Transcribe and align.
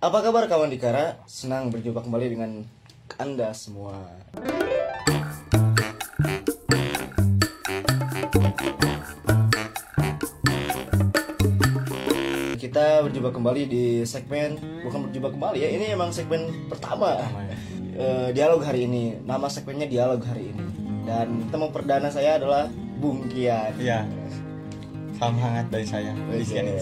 Apa 0.00 0.24
kabar 0.24 0.48
kawan 0.48 0.72
Dikara? 0.72 1.20
Senang 1.28 1.68
berjumpa 1.68 2.00
kembali 2.00 2.32
dengan 2.32 2.64
Anda 3.20 3.52
semua. 3.52 4.00
Kita 12.56 13.04
berjumpa 13.04 13.28
kembali 13.28 13.62
di 13.68 14.00
segmen 14.08 14.56
bukan 14.88 15.04
berjumpa 15.04 15.36
kembali 15.36 15.58
ya, 15.60 15.68
ini 15.68 15.92
emang 15.92 16.16
segmen 16.16 16.48
pertama. 16.72 17.20
Eh, 18.00 18.32
dialog 18.32 18.64
hari 18.64 18.88
ini. 18.88 19.20
Nama 19.28 19.44
segmennya 19.52 19.84
dialog 19.84 20.24
hari 20.24 20.48
ini. 20.48 20.64
Dan 21.04 21.52
teman 21.52 21.68
perdana 21.68 22.08
saya 22.08 22.40
adalah 22.40 22.72
Bung 22.96 23.28
Kian. 23.28 23.76
Iya. 23.76 24.08
Salam 25.20 25.36
hangat 25.36 25.68
dari 25.68 25.84
saya. 25.84 26.16
Oke. 26.32 26.64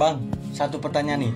Bang, 0.00 0.32
satu 0.56 0.80
pertanyaan 0.80 1.28
nih. 1.28 1.34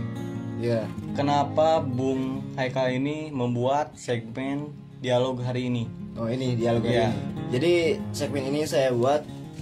Iya. 0.61 0.80
Kenapa 1.12 1.84
Bung 1.84 2.41
Haikal 2.56 2.97
ini 2.97 3.29
membuat 3.29 3.93
segmen 4.01 4.73
dialog 5.05 5.37
hari 5.45 5.69
ini? 5.69 5.84
Oh 6.16 6.24
ini 6.24 6.56
dialog 6.56 6.80
hari 6.88 7.05
ini. 7.05 7.20
Jadi 7.52 7.73
segmen 8.16 8.48
ini 8.48 8.65
saya 8.65 8.96
buat 8.96 9.20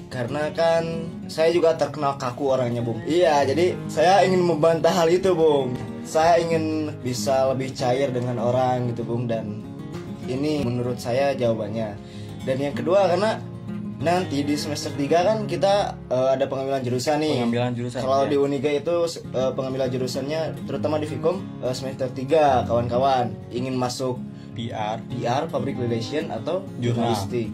karena 0.09 0.55
kan 0.55 1.11
saya 1.27 1.51
juga 1.51 1.75
terkenal 1.75 2.15
kaku 2.17 2.55
orangnya 2.55 2.87
bung. 2.87 3.03
Iya 3.03 3.43
jadi 3.43 3.75
saya 3.91 4.23
ingin 4.23 4.47
membantah 4.47 4.95
hal 4.95 5.11
itu 5.11 5.35
bung. 5.35 5.75
Saya 6.07 6.39
ingin 6.39 6.95
bisa 7.03 7.51
lebih 7.51 7.75
cair 7.75 8.15
dengan 8.15 8.39
orang 8.39 8.95
gitu 8.95 9.03
bung 9.03 9.27
dan 9.27 9.61
ini 10.31 10.63
menurut 10.63 11.03
saya 11.03 11.35
jawabannya. 11.35 11.99
Dan 12.47 12.57
yang 12.63 12.75
kedua 12.79 13.11
karena 13.11 13.43
nanti 13.99 14.47
di 14.47 14.55
semester 14.55 14.95
3 14.95 15.11
kan 15.11 15.39
kita 15.51 15.99
eh, 16.07 16.29
ada 16.39 16.47
pengambilan 16.47 16.83
jurusan 16.87 17.19
nih. 17.19 17.43
Pengambilan 17.43 17.73
jurusan, 17.75 17.99
Kalau 17.99 18.25
iya. 18.25 18.31
di 18.31 18.37
Uniga 18.39 18.71
itu 18.71 18.97
eh, 19.35 19.53
pengambilan 19.55 19.89
jurusannya 19.91 20.41
terutama 20.71 21.03
di 21.03 21.07
Vkom 21.11 21.43
eh, 21.63 21.75
semester 21.75 22.07
3 22.11 22.71
kawan-kawan 22.71 23.35
ingin 23.51 23.75
masuk 23.75 24.23
PR. 24.55 24.99
PR, 25.07 25.47
public 25.47 25.79
relation 25.79 26.31
atau 26.31 26.63
Jurnal. 26.83 27.15
jurnalistik. 27.15 27.51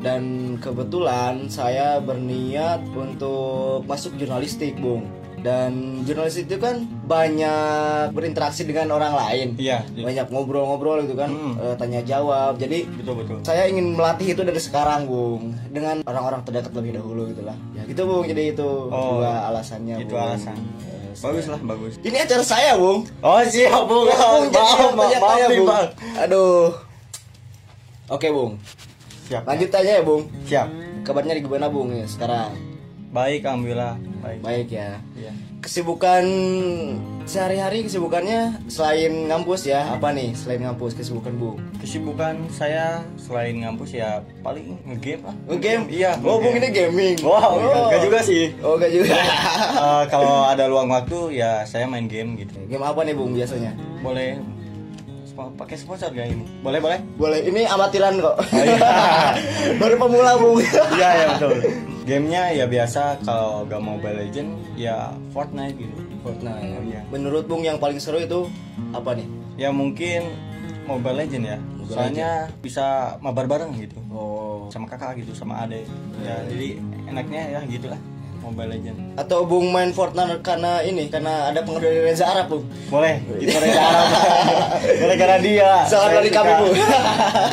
Dan 0.00 0.56
kebetulan 0.56 1.52
saya 1.52 2.00
berniat 2.00 2.80
untuk 2.96 3.84
masuk 3.84 4.16
jurnalistik, 4.16 4.72
Bung. 4.80 5.04
Dan 5.40 5.70
jurnalistik 6.04 6.46
itu 6.46 6.56
kan 6.56 6.84
banyak 7.02 8.12
berinteraksi 8.12 8.62
dengan 8.62 8.92
orang 8.92 9.16
lain. 9.16 9.48
Iya. 9.56 9.88
Banyak 9.88 10.28
ngobrol-ngobrol 10.28 11.00
gitu 11.02 11.16
kan, 11.16 11.28
Hmm. 11.28 11.54
eh, 11.56 11.74
tanya 11.74 12.00
jawab. 12.00 12.56
Jadi 12.56 12.84
Betul 12.86 13.24
betul. 13.24 13.36
saya 13.40 13.64
ingin 13.64 13.96
melatih 13.96 14.32
itu 14.32 14.42
dari 14.42 14.60
sekarang, 14.60 15.04
Bung, 15.04 15.56
dengan 15.68 16.04
orang-orang 16.04 16.44
terdekat 16.44 16.72
lebih 16.72 16.94
dahulu 16.94 17.24
gitulah. 17.26 17.56
Ya 17.72 17.82
gitu, 17.84 18.04
Bung. 18.04 18.24
Jadi 18.24 18.52
itu 18.52 18.68
Oh, 18.86 19.18
dua 19.18 19.48
alasannya, 19.48 19.96
Itu 19.98 20.12
Bung. 20.12 20.22
alasan. 20.22 20.56
Eh, 20.84 20.98
Bagus 21.10 21.46
lah, 21.46 21.58
bagus. 21.58 21.94
Ini 22.00 22.16
acara 22.20 22.44
saya, 22.44 22.72
Bung. 22.76 23.02
Oh 23.20 23.40
siap 23.42 23.82
Bung. 23.84 24.06
Ya, 24.06 24.16
Bung, 24.16 24.46
Maaf, 24.50 24.92
maaf, 24.94 25.12
maaf 25.16 25.38
nih, 25.48 25.58
Bung. 25.58 25.88
Aduh. 26.16 26.68
Oke, 28.08 28.28
Bung. 28.28 28.52
Siap. 29.26 29.42
Lanjut 29.46 29.70
aja 29.70 29.90
ya, 29.96 30.02
Bung. 30.02 30.26
Siap. 30.44 30.68
Kabarnya 31.00 31.32
di 31.32 31.42
gimana, 31.42 31.66
Bung, 31.66 31.90
ya 31.90 32.04
sekarang? 32.04 32.52
Baik, 33.10 33.42
alhamdulillah. 33.42 33.94
Baik. 34.20 34.38
Baik 34.44 34.68
ya. 34.68 34.90
Iya. 35.16 35.32
Kesibukan 35.60 36.24
sehari-hari 37.24 37.84
kesibukannya 37.84 38.64
selain 38.68 39.28
ngampus 39.28 39.68
ya, 39.68 39.96
apa 39.96 40.12
nih 40.12 40.32
selain 40.32 40.64
ngampus 40.64 40.96
kesibukan, 40.96 41.32
Bung? 41.36 41.56
Kesibukan 41.80 42.36
saya 42.52 43.04
selain 43.16 43.60
ngampus 43.60 43.96
ya 43.96 44.24
paling 44.44 44.76
ngegame 44.88 45.24
lah. 45.24 45.34
Game? 45.60 45.84
Iya. 45.88 46.16
Oh, 46.24 46.40
nge-game. 46.40 46.56
ini 46.60 46.68
gaming. 46.72 47.16
Wow, 47.20 47.60
oh. 47.60 47.88
enggak 47.88 48.02
juga 48.04 48.18
sih. 48.24 48.52
Oh, 48.60 48.76
enggak 48.76 48.92
juga. 48.92 49.16
Eh, 49.80 50.04
kalau 50.12 50.44
ada 50.44 50.68
luang 50.68 50.92
waktu 50.92 51.40
ya 51.40 51.64
saya 51.64 51.88
main 51.88 52.04
game 52.04 52.36
gitu. 52.36 52.52
Game 52.68 52.84
apa 52.84 53.00
nih, 53.00 53.16
Bung, 53.16 53.32
biasanya? 53.32 53.72
Boleh 54.04 54.36
pakai 55.56 55.76
sponsor 55.80 56.12
gak 56.12 56.28
ini? 56.28 56.44
Boleh, 56.60 56.80
boleh? 56.82 56.98
Boleh, 57.16 57.40
ini 57.46 57.64
amatiran 57.64 58.20
kok. 58.20 58.36
Oh, 58.36 58.64
iya. 58.64 58.92
Baru 59.80 59.94
pemula, 59.96 60.36
Bung. 60.36 60.60
Iya, 60.96 61.08
ya 61.08 61.26
betul. 61.36 61.56
Gamenya 62.04 62.42
ya 62.52 62.64
biasa 62.66 63.22
kalau 63.24 63.64
gak 63.64 63.80
Mobile 63.80 64.16
Legend 64.26 64.50
ya 64.76 65.14
Fortnite 65.32 65.76
gitu. 65.78 65.96
Fortnite. 66.20 66.84
Iya. 66.84 67.00
Menurut 67.08 67.48
Bung 67.48 67.64
yang 67.64 67.80
paling 67.80 67.96
seru 67.96 68.20
itu 68.20 68.50
apa 68.92 69.16
nih? 69.16 69.28
Ya 69.56 69.72
mungkin 69.72 70.28
Mobile 70.84 71.24
Legend 71.24 71.44
ya. 71.46 71.58
Mobile 71.80 71.94
Soalnya 71.96 72.30
bisa 72.60 73.16
mabar 73.24 73.48
bareng 73.48 73.72
gitu. 73.80 73.96
Oh. 74.12 74.68
Sama 74.68 74.90
kakak 74.90 75.22
gitu, 75.22 75.32
sama 75.32 75.64
ade. 75.64 75.88
Ya, 76.20 76.36
jadi 76.50 76.76
enaknya 77.08 77.42
ya 77.56 77.60
gitulah 77.64 78.00
Mobile 78.40 78.68
Legend. 78.72 78.96
Atau 79.20 79.44
Bung 79.44 79.68
main 79.70 79.92
Fortnite 79.92 80.40
karena 80.40 80.80
ini, 80.80 81.06
karena 81.12 81.52
ada 81.52 81.60
pengaruh 81.60 81.84
dari 81.84 82.00
Reza 82.08 82.26
Arab, 82.26 82.50
Bung. 82.50 82.64
Boleh, 82.88 83.20
itu 83.42 83.52
Reza 83.52 83.80
Arab. 83.80 84.08
Gara-gara 84.82 85.36
dia. 85.38 85.70
Salam 85.86 86.08
saya 86.08 86.16
dari 86.18 86.30
kami, 86.32 86.52
Bung. 86.56 86.74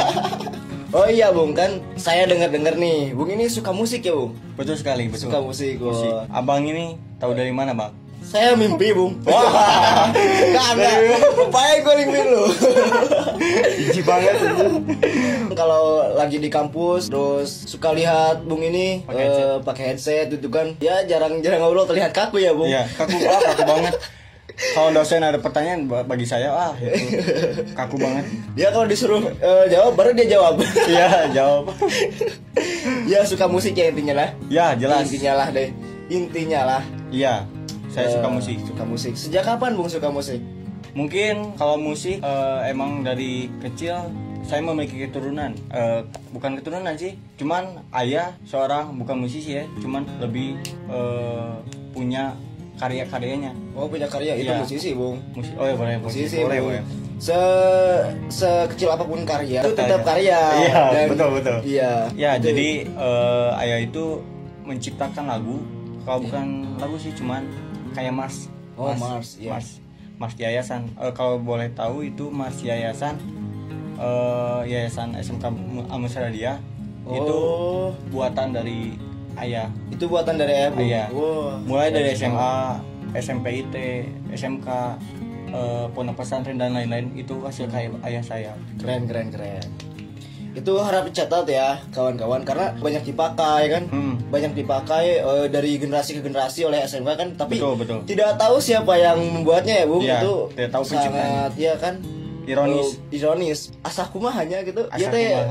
oh 0.98 1.08
iya, 1.12 1.28
Bung, 1.30 1.52
kan 1.52 1.84
saya 2.00 2.24
dengar-dengar 2.26 2.80
nih, 2.80 3.12
Bung 3.12 3.30
ini 3.30 3.52
suka 3.52 3.76
musik 3.76 4.08
ya, 4.08 4.16
Bung? 4.16 4.34
Betul 4.56 4.76
sekali, 4.80 5.12
betul. 5.12 5.30
Suka 5.30 5.44
musik, 5.44 5.76
oh. 5.84 5.92
Musik. 5.92 6.12
Abang 6.32 6.64
ini 6.64 6.96
tahu 7.20 7.36
dari 7.36 7.52
mana, 7.52 7.76
Bang? 7.76 8.07
Saya 8.28 8.60
mimpi, 8.60 8.92
Bung. 8.92 9.16
Wah, 9.28 10.12
kagak. 10.52 10.96
Rupanya 11.32 11.76
gue 11.80 11.94
mimpi 12.04 12.20
lu. 12.28 12.44
Iji 13.88 14.02
banget 14.04 14.36
Kalau 15.56 16.12
lagi 16.12 16.36
di 16.36 16.52
kampus, 16.52 17.08
terus 17.08 17.64
suka 17.66 17.96
lihat 17.96 18.44
Bung 18.44 18.60
ini 18.60 19.08
Pakai 19.08 19.16
eh, 19.16 19.26
headset. 19.26 19.60
pakai 19.64 19.84
headset 19.88 20.26
gitu 20.30 20.52
kan. 20.52 20.76
Ya 20.78 21.08
jarang-jarang 21.08 21.64
ngobrol 21.64 21.88
terlihat 21.88 22.12
kaku 22.12 22.44
ya, 22.44 22.52
Bung. 22.52 22.68
Iya, 22.68 22.84
kaku 22.94 23.16
ah, 23.24 23.40
kaku 23.48 23.64
banget. 23.64 23.96
Kalau 24.74 24.90
dosen 24.90 25.22
ada 25.22 25.38
pertanyaan 25.38 25.86
ba- 25.86 26.02
bagi 26.02 26.26
saya, 26.26 26.50
ah 26.50 26.74
itu 26.76 27.22
kaku 27.78 27.96
banget. 27.96 28.26
Dia 28.58 28.74
kalau 28.74 28.90
disuruh 28.90 29.24
eh, 29.24 29.66
jawab 29.70 29.96
baru 29.96 30.12
dia 30.12 30.28
jawab. 30.28 30.60
Iya, 30.84 31.32
jawab. 31.32 31.72
ya 33.08 33.24
suka 33.24 33.48
musik 33.48 33.72
ya 33.72 33.88
intinya 33.88 34.20
lah. 34.20 34.30
Ya, 34.50 34.74
jelas. 34.76 35.08
Intinya 35.08 35.46
lah 35.46 35.48
deh. 35.54 35.70
Intinya 36.10 36.62
lah. 36.66 36.82
Iya, 37.08 37.46
saya 37.98 38.14
suka 38.14 38.28
Eh, 38.28 38.32
musik. 38.32 38.58
Suka 38.62 38.84
musik. 38.86 39.14
Sejak 39.18 39.42
kapan 39.44 39.74
Bung 39.74 39.90
suka 39.90 40.06
musik? 40.08 40.38
Mungkin 40.94 41.58
kalau 41.58 41.76
musik 41.76 42.22
eh, 42.22 42.60
emang 42.68 43.02
dari 43.02 43.50
kecil 43.60 43.98
saya 44.42 44.62
memiliki 44.62 45.02
keturunan. 45.02 45.58
Eh, 45.68 46.06
bukan 46.30 46.56
keturunan 46.56 46.94
sih, 46.94 47.18
cuman 47.36 47.82
ayah 47.98 48.38
seorang 48.44 48.94
bukan 48.96 49.18
musisi 49.20 49.58
ya, 49.58 49.66
cuman 49.78 50.06
lebih 50.20 50.62
eh, 50.88 51.54
punya 51.90 52.38
karya-karyanya. 52.78 53.58
Oh 53.74 53.90
punya 53.90 54.06
karya 54.06 54.38
itu 54.38 54.46
Iya. 54.48 54.62
musisi 54.62 54.94
Bung. 54.94 55.18
Musik. 55.34 55.58
Oh 55.58 55.66
ya 55.66 55.74
boleh, 55.74 55.98
Musisi 55.98 56.38
boleh, 56.38 56.62
Bung. 56.62 56.70
boleh. 56.72 56.84
Se 57.18 57.34
sekecil 58.30 58.94
apa 58.94 59.02
pun 59.02 59.26
karya 59.26 59.60
itu 59.60 59.74
Tetap 59.74 59.90
tetap 59.90 60.02
karya. 60.06 60.38
Iya, 60.62 60.82
Dan- 60.94 61.10
betul, 61.10 61.30
betul. 61.34 61.58
Iya. 61.66 61.92
Ya, 62.14 62.32
jadi 62.38 62.70
eh, 62.86 63.50
ayah 63.58 63.80
itu 63.82 64.22
menciptakan 64.62 65.26
lagu. 65.26 65.58
Kalau 66.06 66.22
bukan 66.22 66.46
lagu 66.78 66.96
sih, 66.96 67.12
cuman 67.12 67.44
kayak 67.92 68.14
Mars. 68.14 68.48
Oh, 68.78 68.94
Mars, 68.94 69.38
iya. 69.38 69.58
Mars, 69.58 69.82
Mars 70.18 70.34
Yayasan. 70.36 70.90
Eh, 70.98 71.14
kalau 71.14 71.38
boleh 71.38 71.70
tahu 71.74 72.06
itu 72.06 72.30
Mars 72.30 72.62
Yayasan, 72.62 73.18
eh, 73.98 74.62
Yayasan 74.68 75.18
SMK 75.18 75.50
Amusradia 75.90 76.62
itu 77.08 77.34
Oh, 77.34 77.96
buatan 78.12 78.52
dari 78.52 79.00
ayah. 79.40 79.72
itu 79.90 80.06
buatan 80.06 80.36
dari 80.36 80.54
ayah 80.54 80.72
Bung. 80.74 80.84
Ayah. 80.84 81.08
Wah. 81.14 81.56
Mulai 81.64 81.90
dari 81.90 82.12
SMA, 82.14 82.54
SMP 83.16 83.64
IT, 83.64 83.76
SMK, 84.30 84.68
eh, 85.50 85.86
pondok 85.96 86.20
pesantren 86.20 86.60
dan 86.60 86.76
lain-lain 86.76 87.16
itu 87.16 87.40
hasil 87.40 87.72
karya 87.72 87.90
ayah 88.04 88.22
saya. 88.22 88.52
Keren 88.78 89.08
keren 89.08 89.32
keren. 89.32 89.66
Itu 90.58 90.82
harap 90.82 91.06
dicatat 91.06 91.46
ya 91.46 91.78
kawan-kawan 91.94 92.42
karena 92.42 92.74
banyak 92.76 93.06
dipakai 93.06 93.62
kan. 93.70 93.84
Hmm. 93.88 94.18
Banyak 94.28 94.58
dipakai 94.58 95.22
eh, 95.22 95.46
dari 95.48 95.78
generasi 95.78 96.18
ke 96.18 96.22
generasi 96.22 96.66
oleh 96.66 96.82
SMK 96.82 97.10
kan 97.14 97.30
tapi 97.38 97.62
Betul, 97.62 97.78
betul. 97.78 98.00
tidak 98.10 98.36
tahu 98.36 98.58
siapa 98.58 98.98
yang 98.98 99.22
membuatnya 99.22 99.82
ya 99.82 99.86
Bung 99.86 100.02
Iya, 100.02 100.18
itu 100.20 100.34
tidak 100.52 100.70
tahu 100.74 100.84
sangat 100.84 101.12
penciptanya. 101.14 101.46
ya 101.56 101.74
kan 101.78 101.96
Ironis. 102.48 102.96
Oh, 102.96 103.12
ironis 103.12 103.60
mah 104.18 104.34
hanya 104.34 104.64
gitu 104.64 104.88
iya 104.96 105.08
teh 105.12 105.20
eh, 105.20 105.44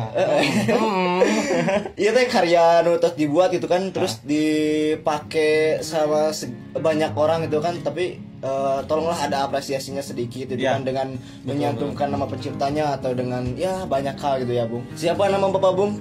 Hmm. 0.72 1.20
iya 2.00 2.10
teh 2.16 2.25
karya 2.25 2.81
nu 2.82 2.96
terus 2.96 3.12
dibuat 3.14 3.52
gitu 3.52 3.69
kan 3.69 3.92
terus 3.92 4.25
dipakai 4.25 5.84
sama 5.84 6.32
banyak 6.72 7.12
orang 7.12 7.44
gitu 7.44 7.60
kan 7.60 7.76
tapi 7.84 8.16
eh, 8.46 8.78
tolonglah 8.84 9.19
ada 9.20 9.44
apresiasinya 9.44 10.00
sedikit 10.00 10.46
gitu 10.46 10.54
Iya. 10.56 10.72
kan 10.72 10.82
dengan 10.84 11.08
menyantumkan 11.43 12.08
nama 12.08 12.25
penciptanya 12.25 12.94
atau 12.94 13.10
dengan 13.10 13.43
ya 13.54 13.82
banyak 13.84 14.14
hal 14.14 14.38
gitu 14.40 14.52
ya 14.52 14.64
Bung 14.64 14.87
siapa 14.93 15.26
nama 15.26 15.46
Bapak 15.48 15.72
Bung 15.72 15.93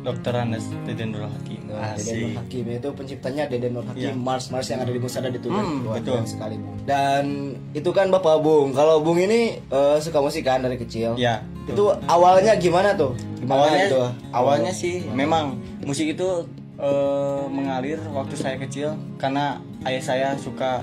Dokter 0.00 0.32
Anas 0.34 0.64
Deden 0.82 1.12
Nurul 1.12 1.28
Hakim. 1.28 1.60
Nah, 1.68 1.92
Deden 1.92 2.16
Nur. 2.26 2.40
Hakim 2.40 2.64
itu 2.72 2.88
penciptanya 2.90 3.44
Deden 3.44 3.72
Nur 3.74 3.84
Hakim 3.84 4.00
Iya. 4.02 4.16
Mars 4.18 4.48
Mars 4.48 4.64
yang 4.66 4.80
ada 4.80 4.88
di 4.88 4.96
Musada 4.96 5.28
itu 5.28 5.44
Hmm, 5.44 5.84
betul. 5.86 6.24
sekali 6.24 6.56
Bung. 6.56 6.72
dan 6.82 7.24
itu 7.70 7.90
kan 7.90 8.08
Bapak 8.08 8.40
Bung 8.40 8.72
kalau 8.72 9.00
Bung 9.00 9.16
ini 9.18 9.60
eh, 9.60 9.96
suka 9.98 10.18
musik 10.18 10.42
kan 10.42 10.60
dari 10.60 10.76
kecil 10.76 11.16
Ya. 11.16 11.44
itu 11.62 11.80
awalnya 12.06 12.56
gimana 12.56 12.92
tuh 12.92 13.12
gimana 13.36 13.60
awalnya 13.62 13.78
gitu 13.84 14.00
awalnya 14.32 14.72
sih 14.72 15.04
memang 15.06 15.54
musik 15.82 16.08
itu 16.10 16.28
eh, 16.76 17.42
mengalir 17.46 18.00
waktu 18.08 18.34
saya 18.34 18.56
kecil 18.56 18.88
karena 19.16 19.60
ayah 19.82 20.00
saya 20.02 20.28
suka 20.34 20.80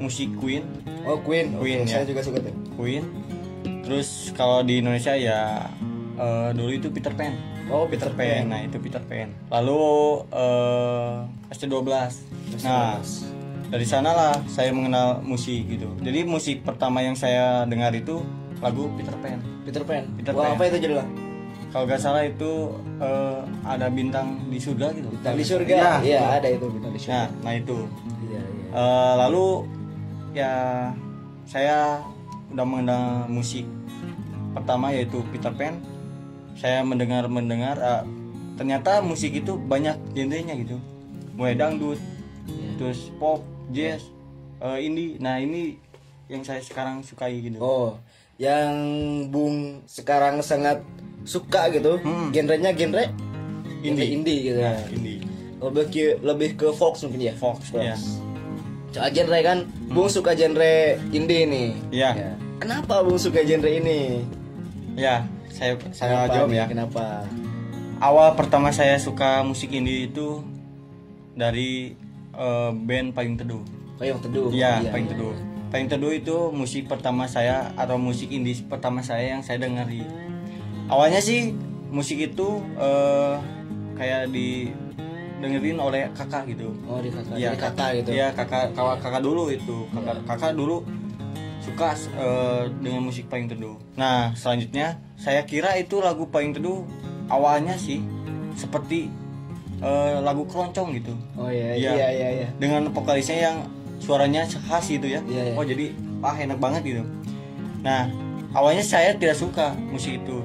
musik 0.00 0.32
Queen 0.34 0.64
Oh 1.04 1.20
Queen, 1.20 1.54
Oke, 1.54 1.60
Queen, 1.62 1.78
saya 1.84 2.02
ya. 2.02 2.08
juga 2.08 2.20
suka 2.20 2.38
tuh. 2.40 2.54
Queen 2.74 3.04
terus 3.80 4.08
kalau 4.32 4.60
di 4.60 4.80
Indonesia 4.80 5.12
ya 5.12 5.68
eh, 6.16 6.48
dulu 6.52 6.70
itu 6.72 6.88
Peter 6.88 7.12
Pan 7.12 7.34
Oh 7.68 7.84
Peter 7.84 8.10
Pan 8.10 8.44
nah 8.46 8.60
itu 8.60 8.76
Peter 8.76 8.98
Pan 9.00 9.28
lalu 9.48 9.82
eh, 10.30 11.16
ST12 11.50 11.86
nah 12.60 12.98
dari 13.66 13.84
sanalah 13.84 14.34
saya 14.46 14.70
mengenal 14.70 15.20
musik 15.20 15.68
gitu 15.68 15.86
jadi 15.98 16.24
musik 16.24 16.62
pertama 16.62 16.98
yang 16.98 17.14
saya 17.14 17.62
dengar 17.64 17.92
itu 17.92 18.24
lagu 18.58 18.90
Peter 18.94 19.14
Pan 19.16 19.38
Peter 19.62 19.82
Pan. 19.82 20.04
Peter 20.14 20.32
Wah, 20.32 20.42
Pan. 20.46 20.56
apa 20.56 20.62
itu 20.66 20.78
judulnya? 20.80 21.06
kalau 21.70 21.84
nggak 21.86 22.00
salah 22.00 22.22
itu 22.22 22.74
eh, 22.98 23.40
ada 23.62 23.86
bintang 23.86 24.42
di 24.44 24.58
surga 24.58 24.90
gitu 24.90 25.06
Bintang 25.12 25.34
di 25.34 25.44
surga. 25.44 25.74
Ya, 25.76 25.92
Iya, 26.00 26.18
itu. 26.18 26.34
ada 26.34 26.48
itu 26.50 26.66
bintang 26.68 26.92
di 26.92 26.98
surga. 26.98 27.14
nah 27.14 27.26
nah 27.40 27.52
itu 27.54 27.78
Iya, 28.24 28.40
iya. 28.42 28.66
Eh, 28.70 29.14
lalu 29.18 29.46
ya 30.30 30.52
saya 31.44 32.02
udah 32.50 32.66
mengenal 32.66 33.04
musik 33.26 33.66
pertama 34.54 34.90
yaitu 34.90 35.22
Peter 35.30 35.50
Pan 35.54 35.78
saya 36.58 36.82
mendengar 36.82 37.26
mendengar 37.30 37.76
eh, 37.78 38.02
ternyata 38.58 39.00
musik 39.00 39.32
itu 39.32 39.56
banyak 39.56 39.96
genrenya 40.12 40.54
gitu 40.58 40.76
mulai 41.34 41.54
dangdut 41.54 41.98
terus 42.76 43.10
pop 43.16 43.42
jazz 43.70 44.02
eh, 44.58 44.78
indie 44.82 45.16
nah 45.18 45.38
ini 45.38 45.78
yang 46.30 46.46
saya 46.46 46.62
sekarang 46.62 47.02
sukai 47.02 47.42
gitu 47.42 47.58
Oh, 47.58 47.98
yang 48.38 48.70
Bung 49.34 49.82
sekarang 49.90 50.38
sangat 50.46 50.78
suka 51.26 51.68
gitu. 51.74 51.98
Hmm. 52.00 52.30
Genrenya 52.30 52.70
genre 52.72 53.04
Indie. 53.82 54.14
Indie 54.14 54.38
gitu 54.46 54.58
Nah, 54.62 54.78
ya. 54.78 54.86
indie 54.94 55.18
Lebih 55.60 55.84
ke 55.90 56.04
lebih 56.22 56.50
ke 56.56 56.68
Fox 56.72 57.02
mungkin 57.04 57.20
ya. 57.20 57.34
Fox, 57.36 57.74
ya. 57.74 57.92
Soal 58.90 59.10
genre 59.10 59.38
kan, 59.40 59.58
Bung 59.86 60.06
suka 60.06 60.34
genre 60.34 60.74
indie 61.10 61.46
nih. 61.46 61.68
Iya. 61.90 62.10
Ya. 62.12 62.30
Kenapa 62.58 63.00
Bung 63.00 63.16
suka 63.16 63.40
genre 63.40 63.70
ini? 63.70 64.26
ya 64.98 65.22
saya 65.48 65.78
saya 65.94 66.26
Kenapa 66.26 66.34
jawab 66.34 66.48
nih? 66.50 66.58
ya 66.58 66.64
Kenapa? 66.66 67.04
awal 67.98 68.34
pertama 68.34 68.68
saya 68.68 68.98
suka 68.98 69.40
musik 69.40 69.70
indie 69.70 70.10
itu 70.10 70.42
dari 71.32 71.94
eh, 72.32 72.70
band 72.74 73.14
Payung 73.14 73.38
Teduh. 73.38 73.62
Yang 73.96 74.26
teduh. 74.26 74.48
Iya, 74.50 74.80
Iya, 74.80 74.90
Payung 74.90 75.06
iya, 75.06 75.14
Teduh. 75.14 75.32
iya. 75.32 75.44
Payung 75.70 75.88
Teduh 75.88 76.12
itu 76.12 76.36
musik 76.50 76.82
pertama 76.84 77.24
saya 77.24 77.70
atau 77.76 77.96
musik 77.96 78.28
indie 78.28 78.58
pertama 78.62 79.00
saya 79.00 79.30
yang 79.30 79.40
saya 79.40 79.62
dengari. 79.62 80.02
Awalnya 80.90 81.22
sih 81.22 81.54
musik 81.88 82.18
itu 82.18 82.48
eh, 82.76 83.34
kayak 83.94 84.28
di 84.28 84.74
dengerin 85.40 85.78
oleh 85.80 86.06
kakak 86.12 86.44
gitu. 86.46 86.70
Oh, 86.84 87.00
di 87.00 87.08
kakak. 87.08 87.34
Iya, 87.34 87.50
Jadi 87.50 87.58
kakak 87.58 87.90
gitu. 87.96 88.10
Iya, 88.12 88.26
kakak 88.32 88.64
kakak, 88.76 88.96
kakak 89.00 89.22
dulu 89.24 89.42
itu. 89.48 89.76
Kakak 89.90 90.16
kakak 90.28 90.52
dulu 90.54 90.76
suka 91.60 91.92
eh, 92.14 92.62
dengan 92.80 93.02
musik 93.04 93.28
Payung 93.28 93.48
Teduh. 93.48 93.76
Nah, 93.96 94.32
selanjutnya 94.32 94.96
saya 95.16 95.44
kira 95.44 95.76
itu 95.76 96.00
lagu 96.00 96.28
Payung 96.28 96.52
Teduh 96.52 96.84
awalnya 97.28 97.76
sih 97.76 98.00
seperti 98.54 99.08
eh, 99.80 100.16
lagu 100.20 100.44
keroncong 100.44 100.92
gitu. 100.96 101.12
Oh 101.36 101.48
iya, 101.48 101.76
Iya. 101.76 101.90
iya, 101.96 102.08
iya, 102.12 102.28
iya. 102.44 102.48
Dengan 102.56 102.88
vokalisnya 102.92 103.38
yang 103.40 103.56
suaranya 104.00 104.44
khas 104.44 104.88
gitu 104.88 105.08
ya. 105.08 105.20
Iya, 105.24 105.52
iya. 105.52 105.54
Oh, 105.56 105.64
jadi 105.64 105.92
ah 106.20 106.36
enak 106.36 106.60
banget 106.60 106.82
gitu. 106.84 107.02
Nah, 107.80 108.08
awalnya 108.52 108.84
saya 108.84 109.16
tidak 109.16 109.36
suka 109.36 109.72
musik 109.88 110.20
itu. 110.20 110.40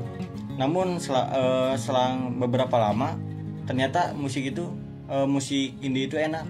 Namun 0.56 1.00
sel- 1.00 1.32
eh, 1.32 1.74
selang 1.76 2.40
beberapa 2.40 2.76
lama 2.80 3.16
ternyata 3.66 4.14
musik 4.16 4.46
itu 4.46 4.68
eh, 5.08 5.28
musik 5.28 5.78
indie 5.80 6.06
itu 6.06 6.16
enak. 6.16 6.46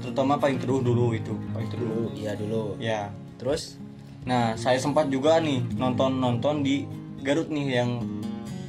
Terutama 0.00 0.36
paling 0.36 0.56
teduh 0.56 0.80
dulu 0.80 1.12
itu, 1.12 1.36
paling. 1.50 1.68
Dulu, 1.70 2.12
iya 2.14 2.32
dulu. 2.34 2.76
Ya. 2.76 3.12
Terus? 3.36 3.76
Nah, 4.20 4.52
saya 4.54 4.76
sempat 4.76 5.08
juga 5.08 5.40
nih 5.40 5.64
nonton-nonton 5.74 6.60
di 6.60 6.84
Garut 7.20 7.48
nih 7.48 7.66
yang 7.74 8.00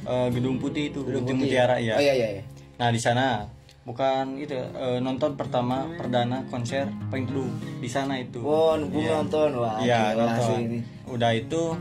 eh, 0.02 0.28
Gedung 0.28 0.56
Putih 0.56 0.88
itu, 0.88 1.00
Gedung 1.02 1.24
Gedung 1.24 1.40
Putih. 1.40 1.52
Mutiara 1.52 1.76
ya. 1.76 1.96
Oh 1.96 2.02
iya, 2.02 2.12
iya, 2.12 2.28
iya. 2.40 2.42
Nah, 2.76 2.88
di 2.88 2.96
sana 2.96 3.48
bukan 3.82 4.38
itu 4.38 4.54
eh, 4.54 4.98
nonton 4.98 5.34
pertama 5.34 5.88
perdana 5.92 6.46
konser 6.46 6.86
paling 7.08 7.26
teduh 7.26 7.48
di 7.80 7.88
sana 7.88 8.14
itu. 8.16 8.40
Oh, 8.40 8.76
Bung 8.78 9.02
Iya. 9.02 9.12
nonton. 9.18 9.50
Wah, 9.56 9.76
Iya, 9.80 10.00
nonton. 10.14 10.56
ini. 10.60 10.78
Udah 11.06 11.32
itu 11.32 11.76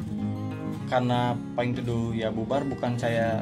karena 0.88 1.32
paling 1.56 1.72
teduh 1.72 2.12
ya 2.12 2.28
bubar 2.28 2.64
bukan 2.64 2.96
saya 2.96 3.40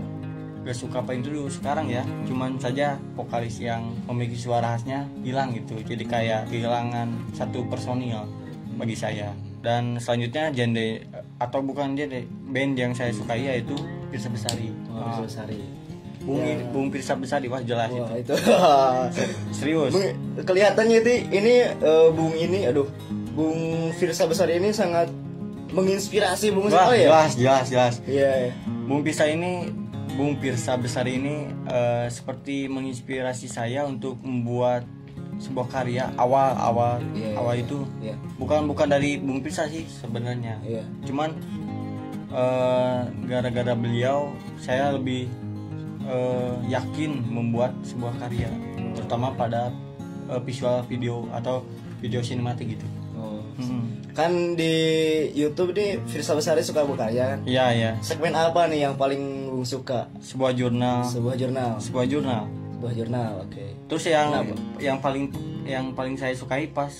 gak 0.62 0.76
suka 0.76 1.00
paling 1.02 1.24
teduh 1.24 1.48
sekarang 1.48 1.88
ya. 1.88 2.04
Cuman 2.28 2.60
saja 2.60 3.00
vokalis 3.16 3.60
yang 3.60 3.96
memiliki 4.06 4.36
suara 4.38 4.76
khasnya 4.76 5.08
hilang 5.24 5.56
gitu. 5.56 5.80
Jadi 5.82 6.04
kayak 6.04 6.52
kehilangan 6.52 7.10
satu 7.34 7.64
personil 7.68 8.28
bagi 8.76 8.96
saya. 8.96 9.32
Dan 9.60 10.00
selanjutnya 10.00 10.52
genre 10.56 11.04
atau 11.36 11.60
bukan 11.60 11.96
genre 11.96 12.22
band 12.52 12.74
yang 12.80 12.92
saya 12.96 13.12
sukai 13.12 13.44
yaitu 13.44 13.76
Pirsa 14.10 14.32
Besari. 14.32 14.72
Oh, 14.90 15.00
Wah, 15.04 15.20
Besari. 15.24 15.60
Bung 16.20 16.44
Ya. 16.44 16.60
Bung 16.72 16.88
Pirsa 16.92 17.16
Besari 17.16 17.48
wah 17.48 17.64
jelas 17.64 17.90
Wah, 17.92 18.12
itu. 18.16 18.32
itu. 18.32 18.36
serius. 19.60 19.92
Bung, 19.96 20.08
kelihatannya 20.44 21.00
itu 21.00 21.12
ini 21.32 21.54
eh, 21.72 22.08
Bung 22.12 22.36
ini 22.36 22.68
aduh 22.68 22.88
Bung 23.36 23.90
Firsa 23.96 24.28
Besar 24.28 24.52
ini 24.52 24.72
sangat 24.76 25.08
menginspirasi 25.72 26.52
Bung. 26.52 26.68
Wah 26.70 26.92
oh 26.92 26.96
ya 26.96 27.08
jelas 27.08 27.32
jelas 27.40 27.66
jelas. 27.72 27.94
Iya 28.04 28.30
iya. 28.48 28.52
Bung 28.88 29.04
Pirsa 29.04 29.28
ini 29.32 29.72
Bung 30.19 30.36
Pirsa 30.36 30.75
besar 30.75 31.07
ini 31.07 31.48
eh, 31.71 32.12
seperti 32.12 32.68
menginspirasi 32.68 33.48
saya 33.48 33.88
untuk 33.88 34.19
membuat 34.19 34.83
sebuah 35.39 35.71
karya 35.71 36.12
awal 36.19 36.51
awal 36.60 37.00
Iya, 37.16 37.39
awal 37.39 37.56
iya, 37.56 37.63
itu. 37.63 37.80
Iya. 38.04 38.16
Bukan 38.36 38.68
bukan 38.68 38.92
dari 38.92 39.16
Bung 39.16 39.39
Pirsa 39.39 39.71
sih 39.71 39.88
sebenarnya. 39.88 40.60
Iya. 40.68 40.83
Cuman 41.07 41.39
eh, 42.36 43.00
gara-gara 43.31 43.71
beliau 43.71 44.36
saya 44.60 44.92
lebih 44.92 45.31
eh, 46.04 46.56
yakin 46.68 47.24
membuat 47.31 47.71
sebuah 47.88 48.19
karya. 48.19 48.51
Terutama 49.00 49.31
pada 49.39 49.71
eh, 50.27 50.42
visual 50.44 50.83
video 50.83 51.31
atau 51.31 51.63
video 52.04 52.19
sinematik 52.19 52.75
gitu. 52.75 52.88
Oh. 53.16 53.39
Hmm. 53.56 53.99
Kan 54.14 54.58
di 54.58 54.74
YouTube 55.32 55.72
nih 55.72 56.02
Firsa 56.06 56.34
Besari 56.34 56.62
suka 56.62 56.84
berkarya 56.84 57.36
kan? 57.36 57.40
Iya 57.46 57.66
ya 57.72 57.92
segmen 58.02 58.34
apa 58.34 58.68
nih 58.68 58.90
yang 58.90 58.96
paling 58.96 59.50
suka? 59.64 60.10
Sebuah 60.20 60.56
jurnal. 60.56 61.06
Sebuah 61.06 61.36
jurnal. 61.36 61.72
Sebuah 61.78 62.06
jurnal. 62.08 62.44
Sebuah 62.80 62.94
jurnal 62.96 63.30
oke. 63.44 63.66
Terus 63.92 64.04
yang 64.08 64.28
Kenapa? 64.32 64.56
yang 64.80 64.98
paling 65.00 65.24
yang 65.66 65.86
paling 65.94 66.16
saya 66.16 66.34
sukai 66.34 66.72
pas 66.72 66.92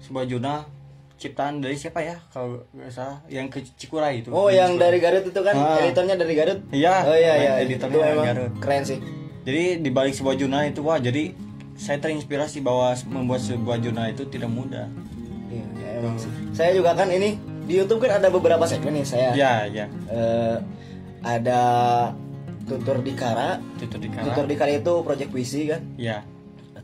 sebuah 0.00 0.26
jurnal 0.26 0.66
ciptaan 1.20 1.60
dari 1.60 1.76
siapa 1.76 2.00
ya 2.00 2.16
kalau 2.32 2.64
nggak 2.72 2.90
salah? 2.90 3.20
Yang 3.28 3.46
ke 3.52 3.58
Cikuray 3.76 4.24
itu. 4.24 4.32
oh 4.32 4.48
yang 4.48 4.80
dari 4.80 4.96
Garut 4.98 5.20
itu 5.22 5.40
kan? 5.44 5.52
Ah. 5.52 5.76
editornya 5.84 6.16
dari 6.16 6.32
Garut? 6.32 6.60
Iya, 6.72 6.94
oh 7.04 7.16
iya 7.16 7.34
iya. 7.36 7.52
Editornya 7.60 7.92
itu 7.92 8.00
dari 8.00 8.20
Garut. 8.24 8.52
keren 8.56 8.82
sih. 8.88 8.98
Jadi 9.44 9.84
di 9.84 9.90
balik 9.92 10.16
sebuah 10.16 10.36
jurnal 10.36 10.68
itu 10.68 10.80
wah 10.80 10.96
jadi 10.96 11.32
saya 11.76 11.96
terinspirasi 12.00 12.60
bahwa 12.60 12.92
membuat 13.08 13.40
sebuah 13.44 13.80
jurnal 13.80 14.12
itu 14.12 14.24
tidak 14.28 14.48
mudah. 14.48 14.88
Iya. 16.00 16.02
ya, 16.02 16.08
emang 16.08 16.16
sih. 16.16 16.30
Saya 16.50 16.70
juga 16.72 16.96
kan 16.96 17.08
ini 17.08 17.36
di 17.64 17.76
YouTube 17.76 18.00
kan 18.00 18.16
ada 18.16 18.28
beberapa 18.28 18.64
segmen 18.64 18.96
nih 18.96 19.04
saya. 19.04 19.30
Ya, 19.36 19.68
ya. 19.68 19.84
eh, 20.08 20.56
ada 21.20 21.60
tutur 22.64 22.98
dikara 23.00 23.60
Tutur 23.76 23.98
di 23.98 24.08
tutur 24.08 24.46
dikara 24.46 24.70
itu 24.72 24.92
project 25.02 25.30
puisi 25.30 25.68
kan? 25.68 25.84
Ya, 25.94 26.24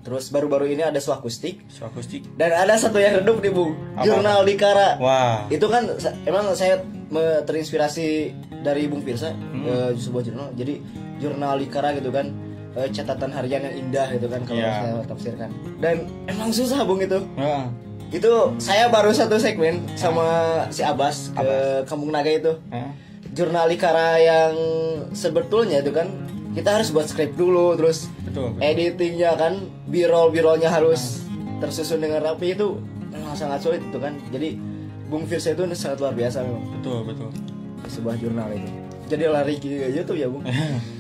terus 0.03 0.29
baru-baru 0.29 0.69
ini 0.69 0.83
ada 0.83 0.99
suakustik. 0.99 1.65
So 1.67 1.87
akustik. 1.87 2.23
dan 2.37 2.53
ada 2.53 2.77
satu 2.77 2.99
yang 2.99 3.19
redup 3.19 3.41
nih 3.41 3.51
bu. 3.51 3.73
Apa? 3.97 4.05
jurnal 4.05 4.45
dikara 4.45 4.89
Wah. 4.99 5.49
itu 5.49 5.67
kan 5.67 5.89
emang 6.23 6.53
saya 6.53 6.85
terinspirasi 7.43 8.35
dari 8.63 8.87
Bung 8.87 9.03
Firsa 9.03 9.31
Hmm. 9.33 9.65
eh, 9.65 9.91
sebuah 9.95 10.23
jurnal. 10.23 10.49
Jadi 10.55 10.83
jurnal 11.17 11.59
dikara 11.59 11.95
gitu 11.95 12.11
kan 12.11 12.29
eh, 12.77 12.89
catatan 12.93 13.33
harian 13.33 13.63
yang 13.63 13.75
indah 13.75 14.07
gitu 14.13 14.27
kan 14.29 14.45
kalau 14.45 14.61
Iya. 14.61 14.73
saya 14.75 15.05
tafsirkan. 15.07 15.49
Dan 15.81 15.97
emang 16.27 16.53
susah 16.53 16.85
Bung 16.85 17.01
itu. 17.01 17.23
Nah, 17.35 17.73
itu 18.15 18.33
saya 18.63 18.87
baru 18.87 19.11
satu 19.11 19.37
segmen 19.37 19.83
sama 19.99 20.27
si 20.71 20.87
Abbas 20.87 21.35
ke 21.35 21.83
Kampung 21.91 22.15
Naga 22.15 22.31
itu. 22.31 22.53
Eh, 22.71 22.91
jurnal 23.35 23.69
Ikara 23.69 24.17
yang 24.23 24.55
sebetulnya 25.13 25.83
itu 25.83 25.91
kan 25.93 26.09
kita 26.57 26.81
harus 26.81 26.89
buat 26.89 27.05
skrip 27.05 27.37
dulu 27.37 27.77
terus 27.77 28.09
betul. 28.25 28.57
betul. 28.57 28.65
editingnya 28.65 29.37
kan 29.37 29.61
birol 29.91 30.33
birolnya 30.33 30.73
harus 30.73 31.21
tersusun 31.61 32.01
dengan 32.01 32.25
rapi 32.25 32.57
itu 32.57 32.81
memang 33.13 33.37
sangat 33.37 33.61
sulit 33.61 33.83
itu 33.83 33.99
kan. 33.99 34.17
Jadi 34.31 34.57
Bung 35.07 35.23
Firsa 35.29 35.55
itu 35.55 35.63
sangat 35.77 36.03
luar 36.03 36.15
biasa 36.15 36.43
memang. 36.43 36.65
Betul, 36.81 36.99
betul. 37.07 37.31
sebuah 37.87 38.19
jurnal 38.19 38.51
itu. 38.51 38.71
Jadi 39.07 39.23
lari 39.31 39.55
ke 39.63 39.95
YouTube 39.95 40.19
ya 40.19 40.27
Bung 40.27 40.43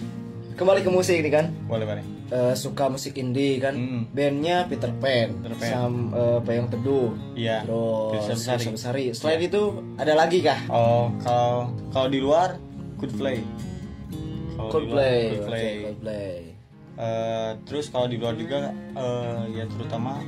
kembali 0.57 0.81
ke 0.81 0.89
musik 0.89 1.21
nih 1.21 1.31
kan 1.31 1.47
boleh, 1.65 1.85
boleh. 1.85 2.05
Eh, 2.27 2.55
suka 2.55 2.89
musik 2.89 3.15
indie 3.15 3.57
kan 3.57 3.71
Mm. 3.73 4.11
bandnya 4.11 4.67
Peter 4.67 4.91
Pan, 4.91 5.31
Peter 5.37 5.55
Pan. 5.55 5.69
Sam 5.69 5.93
eh, 6.11 6.39
Payung 6.43 6.67
Teduh 6.67 7.15
Iya. 7.33 7.63
terus 7.63 8.25
Firsa 8.35 8.59
Besari. 8.59 9.13
Selain 9.13 9.39
itu 9.39 9.63
ada 9.95 10.13
lagi 10.13 10.41
kah 10.41 10.59
Oh, 10.67 11.13
kalau 11.21 11.71
kalau 11.93 12.09
di 12.09 12.19
luar 12.19 12.59
Coldplay. 12.97 13.39
Kalau 13.39 13.53
di 14.49 14.57
luar, 14.57 14.71
Coldplay 14.73 15.21
Coldplay. 15.31 15.63
Oke, 15.63 15.85
Coldplay 15.85 16.31
Eh, 16.97 17.51
terus 17.63 17.93
kalau 17.93 18.09
di 18.09 18.17
luar 18.17 18.33
juga 18.35 18.73
eh, 18.73 19.41
ya 19.53 19.69
terutama 19.69 20.25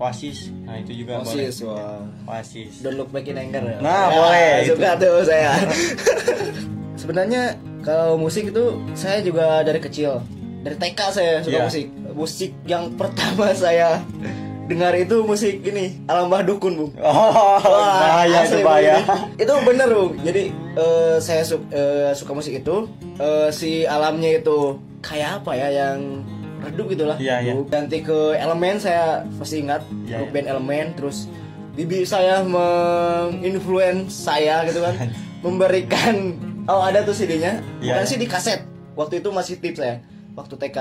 Oasis 0.00 0.48
nah 0.64 0.80
itu 0.80 0.96
juga 0.96 1.20
boleh 1.20 1.44
Oasis 1.44 1.60
wah 1.60 2.00
Oasis 2.26 2.80
Don't 2.80 2.96
look 2.96 3.12
back 3.12 3.28
in 3.28 3.36
anger 3.36 3.60
ya? 3.60 3.78
Nah, 3.78 4.08
Ya, 4.08 4.16
boleh, 4.16 4.52
Suka 4.72 4.90
tuh 4.96 5.20
saya 5.22 5.60
Sebenarnya 7.00 7.52
kalau 7.80 8.16
musik 8.16 8.48
itu 8.48 8.64
saya 8.92 9.20
juga 9.20 9.60
dari 9.60 9.78
kecil. 9.78 10.20
Dari 10.60 10.76
TK 10.76 11.00
saya 11.10 11.32
suka 11.40 11.56
Iya. 11.56 11.64
musik. 11.64 11.86
Musik 12.12 12.50
yang 12.64 12.92
pertama 12.94 13.48
saya 13.56 14.04
dengar 14.66 14.94
itu 14.94 15.24
musik 15.24 15.60
ini 15.62 15.98
Alam 16.06 16.28
Bah 16.28 16.40
Dukun 16.40 16.76
Bung. 16.76 16.92
Oh 16.96 17.58
Wah, 17.58 17.58
bahaya 17.98 18.44
itu 18.44 18.60
bahaya. 18.60 18.94
Itu 19.34 19.50
bener 19.62 19.88
Bung. 19.88 20.14
Jadi 20.20 20.52
eh, 20.74 21.16
saya 21.18 21.42
su- 21.42 21.66
eh, 21.68 22.12
suka 22.12 22.32
musik 22.32 22.54
itu 22.56 22.86
Eh, 23.16 23.48
Si 23.50 23.84
alamnya 23.84 24.36
itu 24.36 24.76
kayak 25.00 25.44
apa 25.44 25.52
ya 25.52 25.68
yang 25.68 26.24
redup 26.60 26.88
gitu 26.88 27.04
lah. 27.04 27.16
Iya, 27.16 27.40
iya. 27.42 27.52
Ganti 27.66 28.00
ke 28.00 28.32
elemen 28.34 28.76
saya 28.76 29.24
masih 29.34 29.60
ingat. 29.60 29.84
Grup 30.06 30.28
iya. 30.28 30.32
band 30.32 30.48
elemen 30.48 30.86
terus 30.94 31.28
bibi 31.72 32.04
saya 32.04 32.40
menginfluence 32.40 34.12
saya 34.14 34.64
gitu 34.64 34.80
kan. 34.80 34.94
Memberikan 35.44 36.36
oh 36.70 36.82
ada 36.86 37.02
tuh 37.02 37.12
CD-nya 37.12 37.58
Iya, 37.82 37.98
bukan 37.98 38.04
iya. 38.06 38.10
CD 38.10 38.22
kaset. 38.24 38.62
Waktu 38.94 39.18
itu 39.18 39.28
masih 39.34 39.58
tips 39.58 39.82
saya 39.82 39.98
waktu 40.38 40.54
TK 40.56 40.76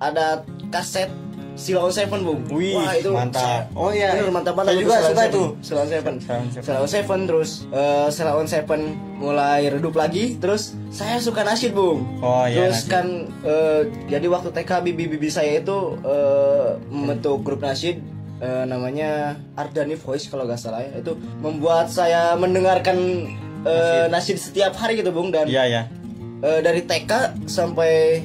ada 0.00 0.42
kaset 0.72 1.12
Silon 1.60 1.92
Seven 1.92 2.24
bung. 2.24 2.40
Wih, 2.48 2.72
mantap. 3.12 3.68
Oh, 3.76 3.92
iya. 3.92 4.16
Bener, 4.16 4.32
mantap 4.32 4.56
banget. 4.56 4.72
Saya 4.72 4.80
itu 4.80 4.86
juga 4.88 4.96
suka 5.04 5.22
itu. 5.28 5.44
Silon 5.60 5.88
Seven. 5.92 6.14
Silon 6.56 6.88
Seven. 6.88 7.20
Terus 7.28 7.50
eh 7.68 8.08
Silon 8.08 8.48
Seven 8.48 8.80
mulai 9.20 9.68
redup 9.68 9.92
lagi. 9.92 10.40
Terus 10.40 10.72
saya 10.88 11.20
suka 11.20 11.44
nasyid 11.44 11.76
bung. 11.76 12.00
Oh, 12.24 12.48
iya, 12.48 12.64
terus 12.64 12.88
kan 12.88 13.28
eh, 13.44 13.92
jadi 14.08 14.24
waktu 14.32 14.56
TK 14.56 14.70
bibi-bibi 14.88 15.28
saya 15.28 15.60
itu 15.60 16.00
eh, 16.00 16.80
membentuk 16.88 17.44
grup 17.44 17.60
nasyid 17.60 18.00
eh, 18.40 18.64
namanya 18.64 19.36
Ardani 19.52 20.00
Voice 20.00 20.32
kalau 20.32 20.48
nggak 20.48 20.56
salah 20.56 20.80
ya. 20.80 20.96
Itu 20.96 21.18
membuat 21.44 21.92
saya 21.92 22.40
mendengarkan 22.40 22.96
nasyid 24.08 24.38
setiap 24.40 24.72
hari 24.76 25.00
gitu 25.00 25.10
bung 25.12 25.28
dan 25.28 25.44
iya 25.46 25.64
ya 25.68 25.82
eh, 26.40 26.60
dari 26.60 26.84
TK 26.84 27.44
sampai 27.44 28.24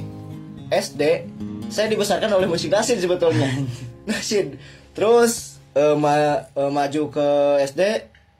SD 0.72 1.02
saya 1.68 1.88
dibesarkan 1.90 2.30
oleh 2.32 2.46
musik 2.46 2.70
nasyid 2.70 3.02
sebetulnya. 3.02 3.50
Nasyid 4.06 4.62
terus 4.94 5.58
eh, 5.74 5.98
ma- 5.98 6.46
eh, 6.46 6.72
maju 6.72 7.02
ke 7.10 7.28
SD 7.66 7.82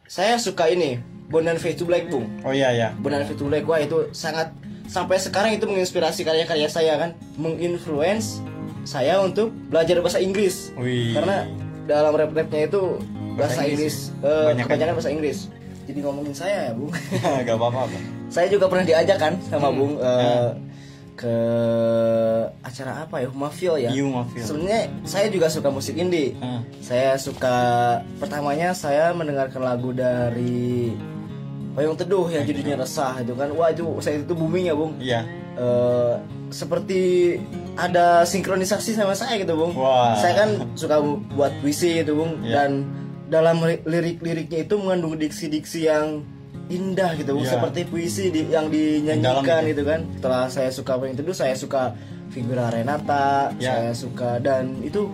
saya 0.06 0.38
suka 0.38 0.70
ini 0.70 1.02
Bondan 1.26 1.58
Fade 1.58 1.82
to 1.82 1.90
Black 1.90 2.06
bung. 2.06 2.30
Oh 2.46 2.54
iya 2.54 2.70
ya 2.70 2.94
Bondan 3.02 3.26
Fade 3.26 3.42
to 3.42 3.50
Black 3.50 3.66
wah 3.66 3.82
itu 3.82 4.14
sangat 4.14 4.54
sampai 4.86 5.18
sekarang 5.18 5.58
itu 5.58 5.66
menginspirasi 5.66 6.22
karya-karya 6.22 6.70
saya 6.70 7.02
kan. 7.02 7.18
Menginfluence 7.42 8.46
saya 8.86 9.18
untuk 9.26 9.50
belajar 9.74 9.98
bahasa 10.06 10.22
Inggris. 10.22 10.70
Wih. 10.78 11.18
karena 11.18 11.50
dalam 11.90 12.14
rap-rapnya 12.14 12.70
itu 12.70 13.02
bahasa, 13.38 13.58
Bahasa 13.58 13.62
Inggris, 13.66 13.96
Inggris. 14.14 14.22
Banyak 14.22 14.56
kan? 14.62 14.70
kebanyakan 14.70 14.94
bahasa 14.94 15.12
Inggris 15.14 15.38
jadi 15.86 16.00
ngomongin 16.02 16.34
saya 16.34 16.58
ya 16.66 16.74
bung 16.74 16.92
gak 17.46 17.56
apa-apa 17.56 17.86
saya 18.28 18.48
juga 18.48 18.66
pernah 18.68 18.84
diajak 18.84 19.18
kan 19.18 19.34
sama 19.46 19.68
Hmm, 19.68 19.78
Bung 19.78 19.94
eh, 19.96 20.10
ya. 20.20 20.52
ke 21.16 21.36
acara 22.60 22.92
apa 23.02 23.16
ya 23.18 23.28
Humafil 23.30 23.74
ya. 23.80 23.90
Iya, 23.90 24.04
Humafil. 24.04 24.44
Sebenarnya 24.44 24.82
saya 25.04 25.28
juga 25.30 25.48
suka 25.48 25.70
musik 25.70 25.96
indie. 25.96 26.36
Hmm. 26.36 26.60
Saya 26.80 27.16
suka 27.16 27.56
pertamanya 28.18 28.74
saya 28.74 29.10
mendengarkan 29.12 29.64
lagu 29.64 29.90
dari 29.90 30.92
Payung 31.72 31.96
Teduh 31.96 32.28
yang 32.28 32.44
judulnya 32.44 32.76
Resah 32.78 33.16
itu 33.18 33.32
kan. 33.32 33.48
Wah 33.52 33.70
itu 33.70 33.88
saya 34.00 34.20
itu 34.20 34.34
booming 34.34 34.66
ya 34.66 34.76
Bung. 34.76 34.94
iya 35.00 35.24
Eh, 35.56 36.16
seperti 36.50 37.40
ada 37.74 38.28
sinkronisasi 38.28 38.92
sama 38.92 39.16
saya 39.16 39.40
gitu 39.40 39.56
Bung. 39.56 39.72
Wah. 39.72 40.20
Saya 40.20 40.36
kan 40.36 40.50
suka 40.76 41.00
buat 41.32 41.56
puisi 41.62 41.96
gitu 41.96 42.12
Bung 42.14 42.44
Iya. 42.44 42.68
dan 42.68 42.72
dalam 43.28 43.58
li- 43.60 43.82
lirik-liriknya 43.82 44.60
itu 44.62 44.76
mengandung 44.76 45.16
diksi-diksi 45.16 45.86
yang 45.86 46.22
indah 46.66 47.14
gitu 47.14 47.34
Bung. 47.34 47.44
Iya. 47.44 47.58
seperti 47.58 47.82
puisi 47.84 48.30
di- 48.30 48.50
yang 48.50 48.68
dinyanyikan 48.68 49.62
gitu. 49.64 49.70
gitu 49.72 49.84
kan. 49.86 50.00
Setelah 50.12 50.44
saya 50.48 50.70
suka 50.70 50.92
Payung 50.96 51.14
Teduh, 51.16 51.34
saya 51.34 51.54
suka 51.54 51.94
Figura 52.28 52.68
Renata, 52.68 53.54
Iya. 53.56 53.70
saya 53.72 53.92
suka 53.94 54.30
dan 54.40 54.82
itu 54.82 55.06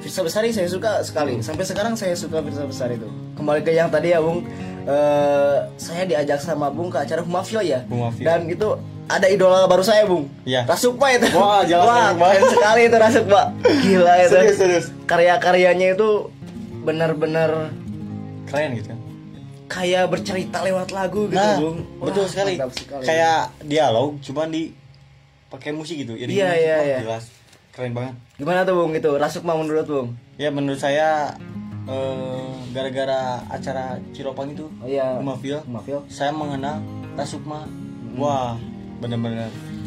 Firsa 0.00 0.22
Besari 0.22 0.48
saya 0.48 0.64
suka 0.64 1.02
sekali. 1.02 1.38
Sampai 1.40 1.62
sekarang 1.62 1.92
saya 1.92 2.14
suka 2.14 2.40
Firsa 2.40 2.64
Besari 2.64 2.96
itu. 2.96 3.04
Kembali 3.34 3.60
ke 3.60 3.70
yang 3.70 3.86
tadi 3.86 4.10
ya 4.10 4.18
Bung. 4.18 4.46
Eh, 4.80 5.56
saya 5.76 6.02
diajak 6.04 6.38
sama 6.38 6.72
Bung 6.72 6.88
ke 6.88 6.96
acara 6.96 7.20
Humafil 7.20 7.60
ya. 7.62 7.84
Humafil. 7.84 8.24
Dan 8.24 8.48
itu 8.48 8.68
ada 9.06 9.26
idola 9.26 9.66
baru 9.66 9.82
saya 9.82 10.08
Bung. 10.08 10.24
Iya. 10.42 10.64
Rasukma 10.64 11.12
itu. 11.12 11.28
Wah, 11.30 11.60
Wah, 11.66 12.16
keren 12.16 12.48
sekali 12.48 12.82
itu 12.86 12.96
Rasukma. 12.96 13.42
Gila 13.84 14.14
itu. 14.20 14.32
Serius, 14.32 14.56
serius. 14.56 14.86
Karya-karyanya 15.04 15.92
itu 15.92 16.32
benar-benar 16.80 17.70
keren 18.44 18.74
gitu 18.74 18.92
kayak 19.66 20.10
bercerita 20.10 20.60
lewat 20.60 20.90
lagu 20.90 21.24
gitu, 21.24 21.38
nah 21.38 21.54
Bung. 21.56 21.78
betul 22.00 22.24
Wah, 22.24 22.28
sekali. 22.28 22.54
mantap 22.54 22.72
sekali. 22.74 23.04
kayak 23.04 23.40
dialog 23.62 24.18
cuman 24.18 24.48
di 24.48 24.74
pakai 25.46 25.70
musik 25.70 25.94
gitu 25.96 26.14
Iya, 26.14 26.26
iringan. 26.26 26.54
iya, 26.56 26.74
Wah, 26.74 26.84
iya. 26.84 26.98
jelas 27.00 27.24
keren 27.70 27.92
banget 27.92 28.14
Gimana 28.34 28.64
tuh 28.64 28.74
Bung 28.74 28.92
itu? 28.92 29.10
Rasukma 29.12 29.54
menurut 29.54 29.84
Bung? 29.84 30.08
ya 30.34 30.48
menurut 30.48 30.76
saya 30.76 31.30
eh, 31.82 32.50
gara-gara 32.70 33.20
acara 33.46 33.94
Ciropang 34.10 34.50
itu 34.50 34.66
Oh 34.78 34.86
iya. 34.86 35.16
Humafil 35.16 35.62
Humafil. 35.62 36.02
saya 36.06 36.30
mengenal 36.30 36.82
Tasukma 37.14 37.62
Hmm. 37.62 38.18
wah 38.18 38.58
bener-bener 38.98 39.46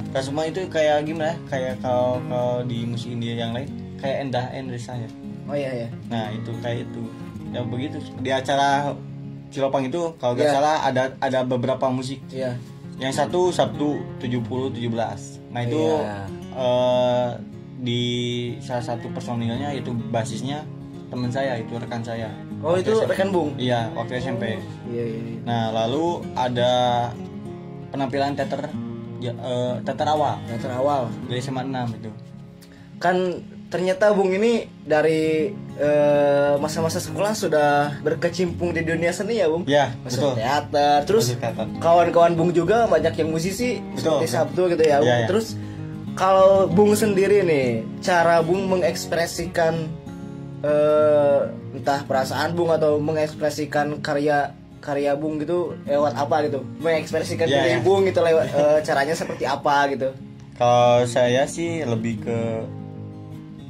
Tasukma 0.09 0.47
itu 0.47 0.63
kayak 0.65 1.03
gimana 1.03 1.31
ya 1.31 1.37
kayak 1.49 1.73
kalau 1.79 2.23
kalau 2.25 2.63
di 2.63 2.83
musik 2.83 3.11
India 3.11 3.35
yang 3.35 3.51
lain 3.51 3.67
kayak 3.97 4.23
Endah 4.23 4.47
Endresa 4.49 4.95
ya 4.95 5.11
Oh 5.43 5.53
iya 5.53 5.71
ya. 5.75 5.87
nah 6.07 6.29
itu 6.29 6.51
kayak 6.59 6.85
itu 6.85 7.01
ya 7.49 7.61
begitu 7.61 7.97
di 8.17 8.29
acara 8.29 8.95
Ciropang 9.47 9.85
itu 9.85 9.99
kalau 10.17 10.33
nggak 10.33 10.47
Iya. 10.47 10.55
salah 10.55 10.75
ada 10.81 11.03
ada 11.19 11.39
beberapa 11.43 11.85
musik 11.87 12.17
Iya. 12.27 12.57
yang 12.95 13.11
satu 13.11 13.49
Sabtu 13.49 14.01
70 14.17 14.39
17 14.69 15.43
nah 15.49 15.61
itu 15.61 15.77
Iya. 15.77 16.25
eh, 16.53 17.29
di 17.77 18.03
salah 18.59 18.81
satu 18.81 19.11
personilnya 19.11 19.69
itu 19.71 19.91
basisnya 20.09 20.63
teman 21.07 21.27
saya 21.27 21.55
itu 21.55 21.75
rekan 21.75 21.99
saya 21.99 22.31
Oh 22.57 22.71
Waktu 22.71 22.81
itu 22.81 22.91
SMP. 22.95 23.09
rekan 23.11 23.29
Bung. 23.29 23.49
iya 23.55 23.91
waktu 23.91 24.17
SMP 24.17 24.55
Iya 24.87 25.03
iya. 25.03 25.19
iya. 25.21 25.39
Nah, 25.43 25.65
lalu 25.75 26.05
ada 26.33 26.71
penampilan 27.89 28.33
teater 28.33 28.71
ya, 29.19 29.29
eh, 29.31 29.75
teater 29.83 30.07
awal 30.07 30.39
Yang 30.47 30.59
terawal. 30.63 31.01
dari 31.27 31.39
SMA 31.39 31.61
6 31.61 31.91
itu. 31.93 32.09
Kan 32.97 33.17
ternyata 33.73 34.13
Bung 34.13 34.29
ini 34.29 34.69
dari 34.85 35.49
eh, 35.81 36.53
masa-masa 36.61 37.01
sekolah 37.01 37.33
sudah 37.33 37.97
berkecimpung 38.05 38.69
di 38.69 38.85
dunia 38.85 39.09
seni 39.09 39.41
ya 39.41 39.49
Bung. 39.49 39.65
Ya, 39.65 39.97
Masuk 40.05 40.29
betul. 40.29 40.33
teater, 40.37 40.97
terus 41.09 41.25
kawan-kawan 41.81 42.37
Bung 42.37 42.53
juga 42.53 42.85
banyak 42.85 43.17
yang 43.17 43.33
musisi 43.33 43.81
Betul, 43.97 44.21
seperti 44.21 44.25
betul. 44.29 44.37
Sabtu 44.37 44.61
gitu 44.77 44.83
ya. 44.85 44.97
Bung. 45.01 45.09
Iya, 45.09 45.17
iya. 45.17 45.27
Terus 45.27 45.47
kalau 46.13 46.69
Bung 46.69 46.93
sendiri 46.93 47.41
nih, 47.41 47.81
cara 48.05 48.45
Bung 48.45 48.69
mengekspresikan 48.69 49.89
eh, 50.61 51.39
entah 51.73 52.05
perasaan 52.05 52.53
Bung 52.53 52.69
atau 52.69 53.01
mengekspresikan 53.01 53.97
karya 54.05 54.53
karya 54.85 55.17
Bung 55.17 55.41
gitu 55.41 55.73
lewat 55.89 56.13
apa 56.13 56.45
gitu? 56.45 56.61
Mengekspresikan 56.77 57.49
Iya, 57.49 57.57
diri 57.57 57.71
iya. 57.73 57.81
Bung 57.81 58.05
gitu 58.05 58.21
lewat 58.21 58.53
eh, 58.53 58.79
caranya 58.85 59.17
seperti 59.17 59.49
apa 59.49 59.89
gitu? 59.89 60.13
Kalau 60.61 61.01
saya 61.09 61.49
sih 61.49 61.81
lebih 61.81 62.21
ke 62.21 62.37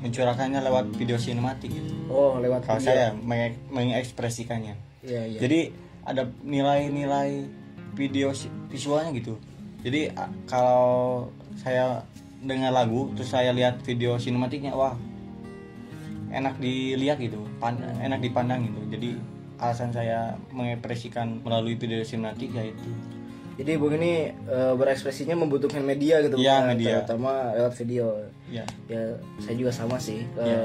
mencurahkannya 0.04 0.60
lewat 0.60 0.92
video 1.00 1.16
sinematik 1.16 1.72
gitu. 1.72 1.96
Oh, 2.12 2.36
lewat 2.44 2.68
Kalau 2.68 2.78
video. 2.84 2.92
saya 2.92 3.06
menge- 3.16 3.60
mengekspresikannya. 3.72 4.76
Iya, 5.00 5.22
iya. 5.32 5.40
Jadi 5.40 5.60
ada 6.04 6.28
nilai-nilai 6.44 7.48
video 7.96 8.36
visualnya 8.68 9.16
gitu. 9.16 9.40
Jadi 9.80 10.12
kalau 10.46 11.28
saya 11.56 12.04
dengar 12.44 12.76
lagu 12.76 13.08
terus 13.16 13.32
saya 13.32 13.56
lihat 13.56 13.80
video 13.88 14.20
sinematiknya 14.20 14.76
wah 14.76 15.00
enak 16.34 16.60
dilihat 16.60 17.24
gitu, 17.24 17.40
pan- 17.64 17.80
enak 18.04 18.20
dipandang 18.20 18.68
gitu. 18.68 18.82
Jadi 18.92 19.10
alasan 19.62 19.96
saya 19.96 20.36
mengekspresikan 20.52 21.40
melalui 21.46 21.80
video 21.80 22.04
sinematik 22.04 22.52
ya 22.52 22.68
itu. 22.68 22.90
Jadi 23.54 23.72
Bung 23.78 23.94
ini 23.94 24.14
eh, 24.34 24.74
berekspresinya 24.74 25.36
membutuhkan 25.36 25.80
media 25.80 26.20
gitu, 26.22 26.36
Iya, 26.36 26.56
Bung, 26.58 26.68
media. 26.74 26.94
terutama 27.00 27.54
lewat 27.54 27.74
video. 27.78 28.06
Ya. 28.50 28.66
Ya, 28.86 29.18
saya 29.38 29.56
juga 29.56 29.70
sama 29.70 29.98
sih. 29.98 30.26
Eh, 30.36 30.44
Iya. 30.44 30.62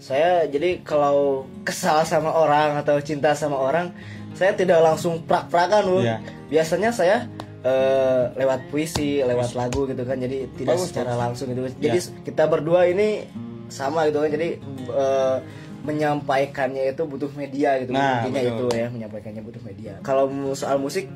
Saya 0.00 0.30
jadi 0.48 0.80
kalau 0.80 1.44
kesal 1.60 2.02
sama 2.04 2.32
orang 2.32 2.78
atau 2.78 2.96
cinta 3.00 3.36
sama 3.36 3.60
orang, 3.60 3.92
saya 4.32 4.54
tidak 4.54 4.80
langsung 4.80 5.20
prak-prakan, 5.22 5.82
Bung. 5.84 6.04
Iya. 6.06 6.22
Biasanya 6.48 6.90
saya 6.90 7.16
eh, 7.60 8.22
lewat 8.34 8.72
puisi, 8.72 9.20
lewat 9.20 9.52
lagu 9.52 9.84
gitu 9.84 10.00
kan. 10.02 10.16
Jadi 10.16 10.48
tidak 10.56 10.80
Bagus, 10.80 10.88
secara 10.88 11.12
bagus. 11.12 11.20
langsung 11.20 11.46
gitu. 11.52 11.60
Jadi 11.76 11.98
Iya. 12.00 12.24
kita 12.24 12.48
berdua 12.48 12.88
ini 12.88 13.28
sama 13.68 14.08
gitu 14.08 14.24
kan. 14.24 14.30
Jadi 14.32 14.48
eh, 14.88 15.36
menyampaikannya 15.80 16.92
itu 16.92 17.02
butuh 17.04 17.28
media 17.34 17.76
gitu. 17.76 17.92
Nah, 17.92 18.24
Intinya 18.24 18.42
itu 18.46 18.64
ya, 18.72 18.86
menyampaikannya 18.88 19.42
butuh 19.42 19.60
media. 19.60 19.92
Kalau 20.00 20.28
soal 20.52 20.76
musik 20.76 21.08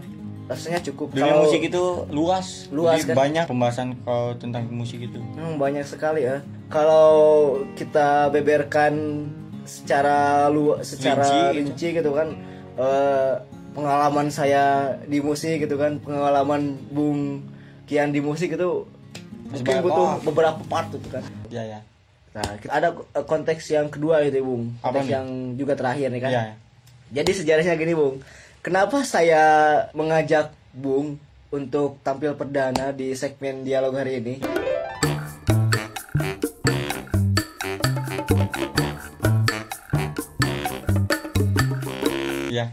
rasanya 0.45 0.81
cukup 0.85 1.17
Dunia 1.17 1.33
Kalau- 1.33 1.43
musik 1.49 1.63
itu 1.65 1.85
luas, 2.13 2.69
Luas, 2.69 3.01
kan? 3.05 3.17
banyak 3.17 3.45
pembahasan 3.49 3.89
kalau 4.05 4.37
tentang 4.37 4.69
musik 4.69 5.01
itu. 5.01 5.17
Hmm, 5.41 5.57
banyak 5.57 5.85
sekali 5.89 6.29
ya. 6.29 6.45
Kalau 6.69 7.57
kita 7.77 8.29
beberkan 8.29 9.25
secara 9.65 10.47
lu 10.53 10.77
secara 10.85 11.25
Rinci 11.51 11.73
rinci, 11.73 11.89
gitu 11.97 12.13
kan 12.13 12.29
eh, 12.77 13.33
pengalaman 13.73 14.29
saya 14.29 14.95
di 15.09 15.19
musik 15.25 15.65
gitu 15.65 15.81
kan 15.81 15.99
pengalaman 16.05 16.77
Bung 16.93 17.43
Kian 17.89 18.13
di 18.13 18.21
musik 18.21 18.55
itu 18.55 18.85
mungkin 19.51 19.77
butuh 19.85 20.09
oh. 20.09 20.23
beberapa 20.25 20.61
part 20.69 20.89
gitu 20.93 21.09
kan 21.11 21.25
ya 21.49 21.65
ya 21.65 21.81
nah 22.37 22.49
kita 22.61 22.71
ada 22.71 22.89
eh, 22.93 23.25
konteks 23.25 23.65
yang 23.73 23.89
kedua 23.89 24.21
gitu 24.29 24.45
Bung 24.45 24.77
Apa 24.85 25.01
konteks 25.01 25.07
nih? 25.09 25.15
yang 25.17 25.27
juga 25.57 25.73
terakhir 25.75 26.09
nih 26.13 26.23
kan 26.23 26.31
ya 26.31 26.45
jadi 27.15 27.31
sejarahnya 27.35 27.75
gini 27.81 27.95
Bung 27.97 28.21
kenapa 28.65 29.05
saya 29.05 29.45
mengajak 29.93 30.57
Bung 30.73 31.21
untuk 31.53 32.01
tampil 32.01 32.33
perdana 32.33 32.91
di 32.91 33.13
segmen 33.13 33.63
dialog 33.63 33.93
hari 33.95 34.19
ini? 34.25 34.35
Ya. 42.49 42.73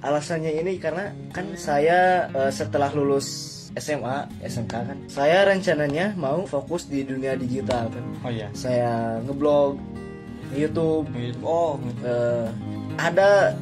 Alasannya 0.00 0.62
ini 0.62 0.78
karena 0.78 1.10
kan 1.34 1.50
saya 1.58 2.30
eh, 2.30 2.52
setelah 2.54 2.94
lulus 2.94 3.58
SMA, 3.72 4.28
SMK 4.44 4.74
kan, 4.84 4.98
saya 5.08 5.48
rencananya 5.48 6.12
mau 6.12 6.44
fokus 6.44 6.84
di 6.84 7.00
dunia 7.02 7.32
digital 7.34 7.88
kan. 7.88 8.04
oh 8.20 8.28
ya 8.28 8.52
Saya 8.52 9.16
ngeblog, 9.24 9.80
YouTube, 10.52 11.08
oh 11.40 11.80
eh, 12.04 12.48
ada 13.00 13.56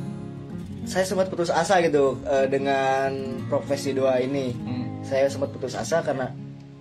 saya 0.91 1.07
sempat 1.07 1.31
putus 1.31 1.55
asa 1.55 1.79
gitu 1.79 2.19
eh, 2.27 2.51
dengan 2.51 3.15
profesi 3.47 3.95
dua 3.95 4.19
ini. 4.19 4.51
hmm. 4.51 5.07
Saya 5.07 5.31
sempat 5.31 5.55
putus 5.55 5.79
asa 5.79 6.03
karena 6.03 6.35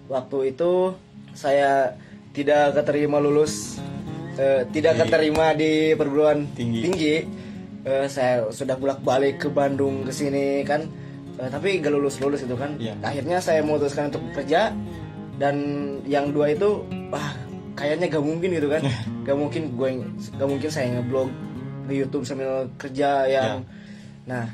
waktu 0.10 0.52
itu 0.52 0.98
saya 1.32 1.94
tidak 2.34 2.74
keterima 2.74 3.22
lulus, 3.22 3.78
eh, 4.36 4.66
tidak 4.74 4.98
Di- 4.98 5.00
keterima 5.06 5.54
di 5.54 5.94
perguruan 5.94 6.50
Tinggi. 6.52 6.82
tinggi. 6.84 7.16
Eh, 7.80 8.08
saya 8.10 8.50
sudah 8.50 8.76
bolak 8.76 9.00
balik 9.02 9.36
ke 9.40 9.48
Bandung 9.48 10.02
ke 10.02 10.12
sini 10.12 10.66
kan, 10.66 10.90
Eh, 11.40 11.48
tapi 11.48 11.80
gak 11.80 11.96
lulus 11.96 12.20
lulus 12.20 12.44
itu 12.44 12.52
kan. 12.52 12.76
Iya. 12.76 13.00
Akhirnya 13.00 13.40
saya 13.40 13.64
memutuskan 13.64 14.12
untuk 14.12 14.20
bekerja 14.28 14.76
dan 15.40 15.56
yang 16.04 16.36
dua 16.36 16.52
itu, 16.52 16.84
wah 17.08 17.32
kayaknya 17.80 18.12
gak 18.12 18.20
mungkin 18.20 18.52
gitu 18.52 18.68
kan, 18.68 18.84
gak 19.24 19.38
mungkin 19.40 19.72
gue 19.72 20.04
gak 20.36 20.50
mungkin 20.52 20.68
saya 20.68 21.00
ngeblog 21.00 21.32
di 21.88 21.96
YouTube 21.96 22.28
sambil 22.28 22.68
kerja 22.76 23.24
yang, 23.24 23.64
nah 24.30 24.46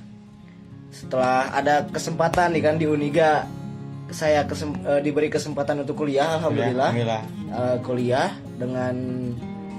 setelah 0.90 1.52
ada 1.52 1.84
kesempatan 1.86 2.56
nih 2.56 2.64
kan 2.64 2.76
di 2.76 2.88
Uniga 2.88 3.44
saya 4.08 4.46
kesem- 4.46 4.80
eh, 4.80 5.02
diberi 5.02 5.28
kesempatan 5.28 5.84
untuk 5.84 6.00
kuliah 6.00 6.40
alhamdulillah 6.40 6.94
Alhamdulillah. 6.94 7.22
Eh, 7.52 7.78
kuliah 7.82 8.30
dengan 8.56 8.96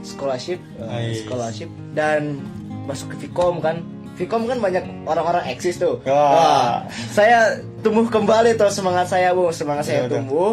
scholarship 0.02 0.60
Ais. 0.78 1.24
scholarship 1.24 1.66
dan 1.90 2.44
masuk 2.84 3.16
ke 3.16 3.26
Vkom 3.26 3.58
kan 3.58 3.80
Vkom 4.14 4.44
kan 4.44 4.58
banyak 4.58 4.84
orang-orang 5.04 5.48
eksis 5.48 5.76
tuh 5.76 6.00
Wah. 6.02 6.12
Wah, 6.12 6.72
saya 7.10 7.56
tumbuh 7.80 8.04
kembali 8.06 8.54
tuh 8.54 8.68
semangat 8.68 9.08
saya 9.08 9.32
bu 9.32 9.48
semangat 9.50 9.84
saya 9.84 10.04
Betul, 10.04 10.10
betul. 10.10 10.18
tumbuh 10.20 10.52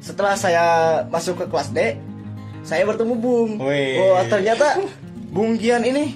setelah 0.00 0.34
saya 0.34 0.64
masuk 1.06 1.36
ke 1.36 1.46
kelas 1.46 1.68
D 1.70 2.00
saya 2.62 2.82
bertemu 2.82 3.14
Bung 3.14 3.50
Wih. 3.58 4.00
oh 4.00 4.22
ternyata 4.26 4.80
Bung 5.28 5.56
Gian 5.56 5.82
ini 5.82 6.14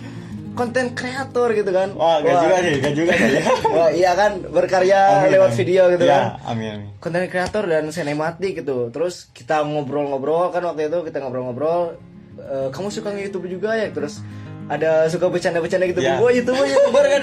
konten 0.56 0.96
kreator 0.96 1.52
gitu 1.52 1.70
kan 1.70 1.92
Wah, 1.92 2.24
gak 2.24 2.34
juga 2.42 2.56
sih, 2.58 2.74
gak 2.80 2.94
juga 2.96 3.12
sih. 3.12 3.30
Wah, 3.76 3.90
iya 3.92 4.16
kan 4.16 4.40
berkarya 4.40 5.22
Amin, 5.22 5.36
lewat 5.36 5.52
amin. 5.52 5.58
video 5.60 5.82
gitu 5.92 6.04
ya, 6.04 6.10
kan 6.10 6.24
Amin, 6.48 6.72
amin. 6.74 6.88
konten 6.98 7.28
kreator 7.28 7.64
dan 7.68 7.84
sinematik 7.92 8.64
gitu 8.64 8.88
terus 8.88 9.28
kita 9.30 9.60
ngobrol-ngobrol 9.62 10.48
kan 10.50 10.64
waktu 10.64 10.88
itu 10.88 11.04
kita 11.04 11.20
ngobrol-ngobrol 11.20 12.00
Eh, 12.36 12.68
kamu 12.68 12.92
suka 12.92 13.10
nge-youtube 13.10 13.48
juga 13.48 13.72
ya 13.74 13.88
terus 13.88 14.20
ada 14.66 15.06
suka 15.06 15.26
bercanda-bercanda 15.26 15.86
gitu. 15.86 16.00
Ya. 16.00 16.18
gue 16.18 16.30
youtuber 16.34 16.66
youtuber 16.66 17.04
kan? 17.06 17.20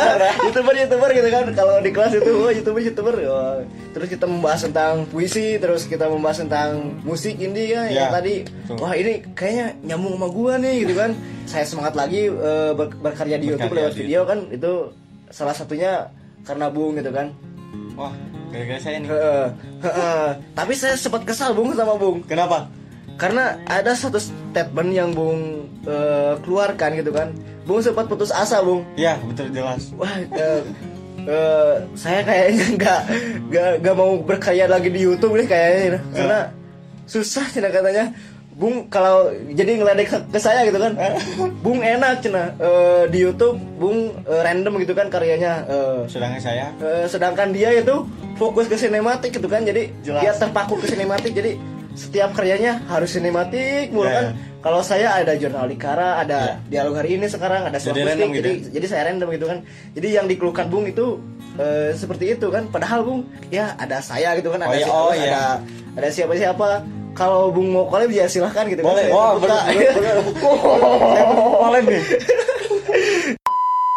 Youtuber 0.46 0.74
youtuber 0.76 1.10
gitu 1.10 1.28
kan. 1.28 1.44
Kalau 1.50 1.74
di 1.78 1.90
kelas 1.90 2.12
itu 2.14 2.30
gue 2.30 2.50
youtuber 2.54 2.80
youtuber. 2.80 3.14
Wah. 3.24 3.58
terus 3.90 4.06
kita 4.08 4.26
membahas 4.26 4.60
tentang 4.64 5.06
puisi 5.06 5.54
terus 5.56 5.86
kita 5.86 6.06
membahas 6.06 6.42
tentang 6.42 6.98
musik 7.02 7.34
indie 7.36 7.70
kan 7.70 7.86
yang 7.86 8.10
Ya, 8.10 8.10
tadi. 8.10 8.42
wah 8.74 8.90
ini 8.90 9.22
kayaknya 9.32 9.74
nyambung 9.84 10.14
sama 10.14 10.28
gue 10.28 10.52
nih 10.60 10.74
gitu 10.82 10.94
kan. 10.94 11.10
Saya 11.44 11.64
semangat 11.64 11.94
lagi 11.94 12.26
eh, 12.26 12.72
ber- 12.72 12.94
berkarya 12.96 13.36
di 13.36 13.46
YouTube 13.48 13.70
lewat 13.72 13.92
di 13.92 14.00
video 14.04 14.22
kan. 14.24 14.38
Itu 14.48 14.94
salah 15.30 15.52
satunya 15.52 16.10
karena 16.42 16.70
Bung 16.70 16.94
gitu 16.94 17.10
kan. 17.10 17.34
Wah, 17.94 18.14
gara-gara 18.50 18.78
saya 18.78 18.98
nih. 18.98 19.08
Heeh, 19.08 19.46
heeh. 19.80 20.26
Tapi 20.52 20.72
saya 20.74 20.94
sempat 20.94 21.22
kesal 21.22 21.54
Bung 21.54 21.70
sama 21.72 21.94
Bung. 21.94 22.22
Kenapa? 22.22 22.70
karena 23.14 23.62
ada 23.64 23.94
satu 23.94 24.18
statement 24.54 24.90
yang 24.94 25.10
Bung 25.10 25.66
eh, 25.82 26.38
keluarkan 26.46 26.94
gitu 26.94 27.10
kan. 27.10 27.34
Bung 27.66 27.82
sempat 27.82 28.06
putus 28.06 28.30
asa 28.30 28.62
Bung. 28.62 28.86
Ya, 28.94 29.18
betul 29.18 29.50
jelas. 29.50 29.90
Wah, 29.98 30.14
eh, 30.14 30.62
eh, 31.26 31.74
saya 31.98 32.22
kayaknya 32.22 32.66
nggak 32.78 33.00
nggak 33.82 33.94
mau 33.98 34.14
berkarya 34.22 34.70
lagi 34.70 34.94
di 34.94 35.02
YouTube 35.02 35.34
nih 35.34 35.50
kayaknya 35.50 35.98
karena 36.14 36.40
susah 37.04 37.50
cina 37.50 37.68
katanya. 37.68 38.14
Bung 38.54 38.86
kalau 38.86 39.34
jadi 39.50 39.82
ngeledek 39.82 40.30
ke, 40.30 40.38
saya 40.38 40.62
gitu 40.62 40.78
kan. 40.78 40.94
Bung 41.58 41.82
enak 41.82 42.22
cina 42.22 42.54
Eh, 42.54 43.10
di 43.10 43.26
YouTube 43.26 43.58
Bung 43.82 44.14
eh, 44.22 44.40
random 44.46 44.78
gitu 44.78 44.94
kan 44.94 45.10
karyanya. 45.10 45.66
Eh, 45.66 46.06
Sedangkan 46.06 46.38
saya 46.38 46.70
Eh, 46.78 47.10
sedangkan 47.10 47.50
dia 47.50 47.74
itu 47.74 48.06
fokus 48.38 48.70
ke 48.70 48.78
sinematik 48.78 49.34
gitu 49.34 49.50
kan 49.50 49.66
jadi 49.66 49.90
Jelas. 50.06 50.22
dia 50.22 50.32
terpaku 50.38 50.78
ke 50.78 50.86
sinematik 50.86 51.34
jadi 51.34 51.58
setiap 51.94 52.30
karyanya 52.32 52.82
harus 52.84 53.10
sinematik 53.10 53.88
mulu 53.88 54.04
Ya, 54.04 54.12
kan 54.12 54.26
ya. 54.26 54.32
kalau 54.60 54.80
saya 54.80 55.14
ada 55.14 55.32
jurnal 55.32 55.64
Likara 55.64 56.18
ada 56.18 56.38
Ya. 56.44 56.54
dialog 56.68 56.94
hari 56.96 57.14
ini 57.14 57.26
sekarang 57.26 57.64
ada 57.64 57.78
Jadi 57.78 58.02
random 58.02 58.28
gitu 58.32 58.42
jadi 58.42 58.52
jadi 58.72 58.86
saya 58.88 59.02
random 59.08 59.28
gitu 59.30 59.46
kan 59.46 59.58
jadi 59.92 60.08
yang 60.12 60.26
dikeluhkan 60.26 60.66
Bung 60.66 60.84
itu 60.84 61.22
eh, 61.54 61.90
seperti 61.92 62.34
itu 62.34 62.46
kan 62.48 62.66
padahal 62.66 63.00
Bung 63.00 63.20
ya 63.48 63.72
ada 63.74 63.98
saya 64.00 64.34
gitu 64.34 64.50
kan 64.50 64.60
Oh, 64.60 64.66
ada 64.66 64.74
iya, 64.74 64.84
si- 64.84 64.90
oh, 64.92 65.08
ada 65.08 65.18
iya. 65.20 65.44
ada 65.94 66.08
siapa 66.10 66.34
siapa 66.34 66.68
kalau 67.12 67.48
Bung 67.48 67.70
mau 67.70 67.86
collab 67.86 68.10
ya 68.10 68.26
silahkan 68.26 68.66
gitu 68.66 68.82
Boleh. 68.82 69.06
kan 69.06 69.14
Oh, 69.14 69.38
bener, 69.38 69.62
boleh 71.54 71.80
nih. 71.88 72.02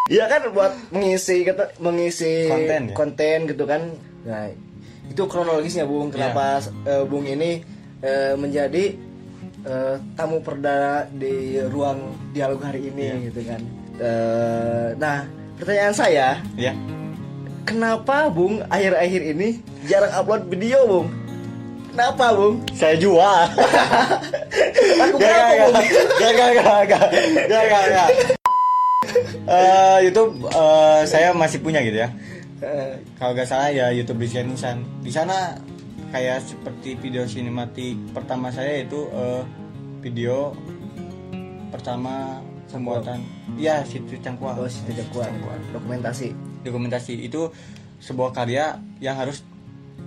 Iya 0.07 0.23
kan 0.25 0.39
buat 0.49 0.71
mengisi 0.89 1.43
kata 1.43 1.75
mengisi 1.79 2.47
Konten 2.47 2.81
ya? 2.85 2.95
konten 2.95 3.37
gitu 3.43 3.63
kan. 3.65 3.81
Nah, 4.23 4.47
itu 5.03 5.23
kronologisnya 5.25 5.83
Bung 5.83 6.07
kenapa 6.07 6.63
Iya. 6.63 6.71
eh, 6.87 7.03
Bung 7.03 7.27
ini 7.27 7.59
eh, 7.99 8.33
menjadi 8.33 8.85
eh, 9.63 9.95
tamu 10.13 10.39
perdana 10.39 11.05
di 11.09 11.59
ruang 11.63 11.97
dialog 12.31 12.61
hari 12.61 12.87
ini 12.87 13.03
Iya. 13.03 13.15
gitu 13.27 13.41
kan. 13.43 13.61
Eh, 13.97 14.87
nah, 14.95 15.25
pertanyaan 15.57 15.91
saya, 15.91 16.27
Ya. 16.55 16.71
kenapa 17.63 18.29
Bung 18.29 18.61
akhir-akhir 18.63 19.21
ini 19.27 19.47
jarang 19.83 20.13
upload 20.13 20.47
video, 20.47 20.85
Bung? 20.85 21.07
Kenapa, 21.91 22.29
Bung? 22.31 22.61
Saya 22.71 22.93
jual. 22.95 23.41
Aku 25.03 25.15
Gak, 25.17 25.25
kenapa, 25.25 25.49
gak, 25.49 25.65
Bung? 25.65 25.73
gak, 25.73 26.31
gak, 26.31 26.51
gak, 26.53 26.81
gak, 26.85 27.05
gak, 27.49 27.63
gak, 27.65 27.85
gak. 27.89 28.09
Eh, 29.47 29.97
YouTube 30.05 30.31
eh, 30.45 31.01
saya 31.03 31.33
masih 31.33 31.59
punya 31.59 31.81
gitu 31.81 32.05
ya. 32.05 32.09
Kalau 33.17 33.33
nggak 33.33 33.47
salah 33.47 33.69
ya 33.69 33.89
YouTube. 33.89 34.21
Di 34.21 35.09
sana 35.09 35.57
kayak 36.17 36.41
seperti 36.41 36.97
video 36.97 37.29
sinematik 37.29 37.93
pertama 38.09 38.49
saya 38.49 38.81
itu 38.81 39.05
eh, 39.13 39.45
video 40.01 40.57
pertama 41.69 42.41
pembuatan 42.73 43.21
ya 43.55 43.85
situ 43.85 44.17
cangkuang. 44.17 44.57
Oh, 44.57 44.65
situ. 44.65 44.97
Dokumentasi. 45.71 46.33
Dokumentasi 46.65 47.13
itu 47.21 47.53
sebuah 48.01 48.33
karya 48.33 48.81
yang 48.97 49.13
harus 49.13 49.45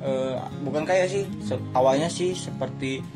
eh, 0.02 0.34
bukan 0.66 0.82
kayak 0.82 1.06
sih 1.06 1.30
se- 1.46 1.62
awalnya 1.78 2.10
sih 2.10 2.34
seperti 2.34 3.06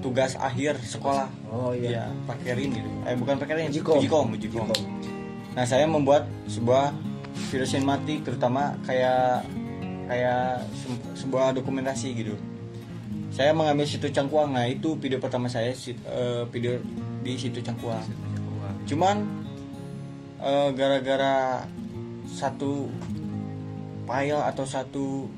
tugas 0.00 0.32
akhir 0.40 0.80
sekolah. 0.80 1.28
Oh, 1.52 1.76
iya. 1.76 1.88
Iya, 1.92 2.04
pakerin 2.24 2.72
gitu. 2.72 2.88
Eh 3.04 3.20
bukan 3.20 3.36
pakerin, 3.36 3.68
Ujikom. 3.68 4.00
ujikom, 4.00 4.26
ujikom. 4.32 4.66
Nah, 5.52 5.68
saya 5.68 5.84
membuat 5.84 6.24
sebuah 6.48 6.96
video 7.52 7.68
sinematik 7.68 8.24
terutama 8.24 8.80
kayak 8.88 9.44
kayak 10.10 10.66
se- 10.74 10.98
sebuah 11.16 11.54
dokumentasi 11.54 12.10
gitu. 12.12 12.34
Saya 13.30 13.54
mengambil 13.54 13.86
situ 13.86 14.10
Cangkuang. 14.10 14.50
Nah, 14.50 14.66
itu 14.66 14.98
video 14.98 15.22
pertama 15.22 15.46
saya 15.46 15.70
si- 15.70 15.94
eh, 15.94 16.42
video 16.50 16.82
di 17.22 17.38
situ 17.38 17.62
Cangkuang. 17.62 18.02
Cuman 18.84 19.22
eh, 20.36 20.68
gara-gara 20.74 21.62
satu 22.26 22.90
file 24.02 24.40
atau 24.42 24.64
satu 24.64 25.30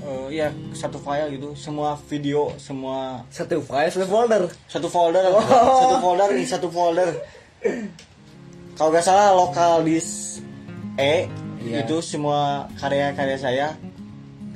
eh, 0.00 0.26
ya 0.32 0.48
satu 0.72 0.96
file 0.96 1.34
gitu, 1.34 1.52
semua 1.52 1.98
video, 2.06 2.48
semua 2.56 3.20
Satu 3.28 3.60
file, 3.60 3.90
satu 3.90 4.06
folder. 4.06 4.42
satu 4.64 4.88
folder 4.88 5.24
Oh. 5.28 5.42
satu 5.82 5.96
folder 5.98 6.28
ini 6.32 6.46
satu 6.46 6.68
folder 6.70 7.10
kalau 8.72 8.92
nggak 8.92 9.02
salah 9.02 9.32
lokal 9.32 9.82
disk 9.82 10.40
E 10.96 11.26
Iya. 11.58 11.82
itu 11.82 11.98
semua 11.98 12.70
karya-karya 12.78 13.34
saya 13.36 13.66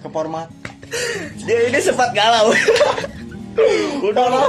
ke 0.00 0.08
format 0.08 0.48
Dia 1.40 1.68
ini 1.68 1.78
sempat 1.78 2.10
galau. 2.10 2.50
udah 4.00 4.26
lah 4.26 4.46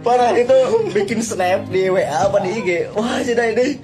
parah 0.00 0.32
itu 0.32 0.56
bikin 0.90 1.20
snap 1.20 1.68
di 1.68 1.86
WA 1.86 2.02
apa 2.24 2.40
di 2.40 2.58
IG 2.58 2.68
wah 2.90 3.20
cina 3.20 3.44
ini 3.46 3.76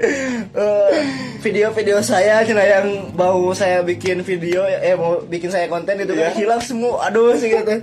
eh, 0.50 0.90
video-video 1.38 2.00
saya 2.00 2.42
cina 2.42 2.64
yang 2.64 3.12
mau 3.12 3.52
saya 3.52 3.84
bikin 3.84 4.24
video 4.24 4.64
eh 4.64 4.96
mau 4.96 5.20
bikin 5.22 5.52
saya 5.52 5.68
konten 5.68 5.94
itu 5.96 6.10
kan 6.10 6.32
Iya. 6.32 6.34
hilang 6.34 6.58
semua 6.58 7.06
aduh 7.06 7.36
sih 7.36 7.52
gitu 7.52 7.76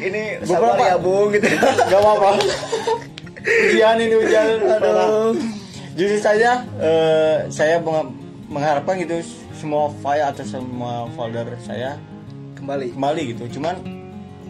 ini 0.00 0.42
sabar 0.42 0.74
apa? 0.74 0.84
ya 0.86 0.96
bung 0.98 1.30
gitu 1.30 1.48
Gak 1.86 1.96
apa-apa. 1.96 2.30
ujian 3.46 3.96
ini 3.96 4.14
ujian. 4.16 4.46
aduh 4.68 5.32
Jujur 5.94 6.20
saja, 6.20 6.62
eh, 6.78 7.46
saya 7.48 7.80
meng- 7.80 8.14
mengharapkan 8.48 8.94
gitu 8.96 9.18
semua 9.52 9.90
file 9.98 10.22
atau 10.24 10.44
semua 10.44 11.06
folder 11.12 11.46
saya 11.58 11.98
kembali 12.58 12.94
kembali 12.94 13.22
gitu. 13.34 13.44
Cuman 13.58 13.76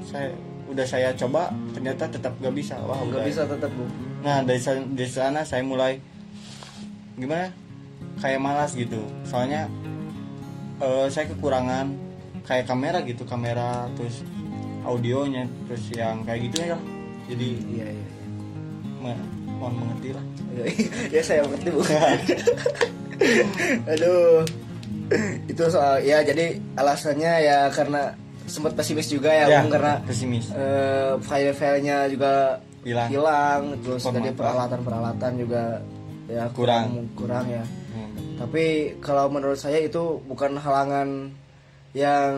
saya 0.09 0.33
udah 0.68 0.87
saya 0.88 1.09
coba 1.16 1.53
ternyata 1.73 2.09
tetap 2.09 2.33
gak 2.40 2.55
bisa. 2.57 2.77
Wah, 2.85 3.01
udah. 3.05 3.25
bisa 3.25 3.49
tetap 3.49 3.73
bung 3.73 3.88
Nah 4.21 4.42
dari 4.42 4.61
sana, 4.61 4.83
dari 4.85 5.11
sana 5.11 5.40
saya 5.47 5.62
mulai 5.62 6.03
gimana? 7.14 7.55
Kayak 8.18 8.40
malas 8.42 8.75
gitu. 8.75 8.99
Soalnya 9.23 9.71
eh, 10.83 11.07
saya 11.12 11.31
kekurangan 11.31 11.94
kayak 12.49 12.66
kamera 12.66 13.05
gitu, 13.05 13.23
kamera 13.29 13.87
terus 13.94 14.25
audionya 14.83 15.47
terus 15.68 15.85
yang 15.94 16.25
kayak 16.25 16.49
gitu 16.51 16.57
ya. 16.64 16.79
Jadi 17.29 17.49
iya 17.71 17.87
iya 17.92 18.09
me- 18.99 19.27
mohon 19.59 19.75
mengerti 19.87 20.11
lah. 20.16 20.25
ya 21.14 21.23
saya 21.23 21.47
mengerti 21.47 21.71
bu 21.71 21.83
aduh 23.92 24.42
itu 25.51 25.62
soal 25.66 26.01
ya 26.01 26.21
jadi 26.21 26.47
alasannya 26.75 27.33
ya 27.40 27.59
karena 27.68 28.12
sempat 28.44 28.73
pesimis 28.73 29.07
juga 29.07 29.29
ya, 29.29 29.44
Ya, 29.47 29.61
karena 29.62 30.01
pesimis. 30.03 30.49
eh, 30.51 31.12
file-filenya 31.18 32.09
juga 32.09 32.57
Hilang. 32.81 33.09
hilang 33.09 33.61
terus 33.79 34.01
Format. 34.01 34.21
dari 34.21 34.31
peralatan-peralatan 34.33 35.33
juga 35.37 35.62
ya 36.27 36.44
Kurang. 36.51 37.09
kurang 37.12 37.44
ya 37.47 37.64
Hmm. 37.88 38.37
tapi 38.38 38.64
kalau 38.99 39.29
menurut 39.29 39.57
saya 39.57 39.81
itu 39.81 40.21
bukan 40.23 40.57
halangan 40.57 41.33
yang 41.90 42.33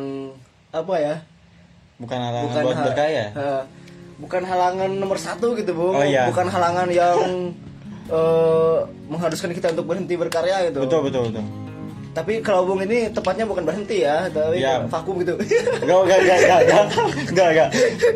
apa 0.71 0.95
ya 0.97 1.17
Bukan 1.97 2.17
halangan 2.17 2.47
bukan 2.49 2.63
buat 2.65 2.77
ha- 2.77 2.87
berkaya. 2.87 3.25
eh, 3.31 3.63
bukan 4.17 4.43
halangan 4.43 4.91
nomor 4.93 5.17
satu 5.17 5.53
gitu 5.53 5.73
bung 5.73 5.93
Oh, 5.93 6.03
iya. 6.03 6.27
bukan 6.27 6.47
halangan 6.47 6.89
yang 6.89 7.19
eh, 8.11 8.79
mengharuskan 9.07 9.51
kita 9.51 9.71
untuk 9.71 9.87
berhenti 9.87 10.15
berkarya 10.15 10.67
gitu 10.67 10.81
Betul 10.81 11.01
betul 11.07 11.23
betul. 11.29 11.45
Tapi 12.11 12.43
kalau 12.43 12.67
bung 12.67 12.83
ini 12.83 13.07
tepatnya 13.09 13.45
bukan 13.45 13.63
berhenti 13.63 14.03
ya 14.03 14.27
tapi 14.29 14.59
Iya. 14.59 14.83
vakum 14.85 15.15
gitu 15.17 15.39
Enggak 15.81 15.99
enggak 16.03 16.19
enggak 16.19 16.37
enggak 16.37 16.61
enggak 16.61 16.85
enggak 17.25 17.49
enggak. 17.49 17.69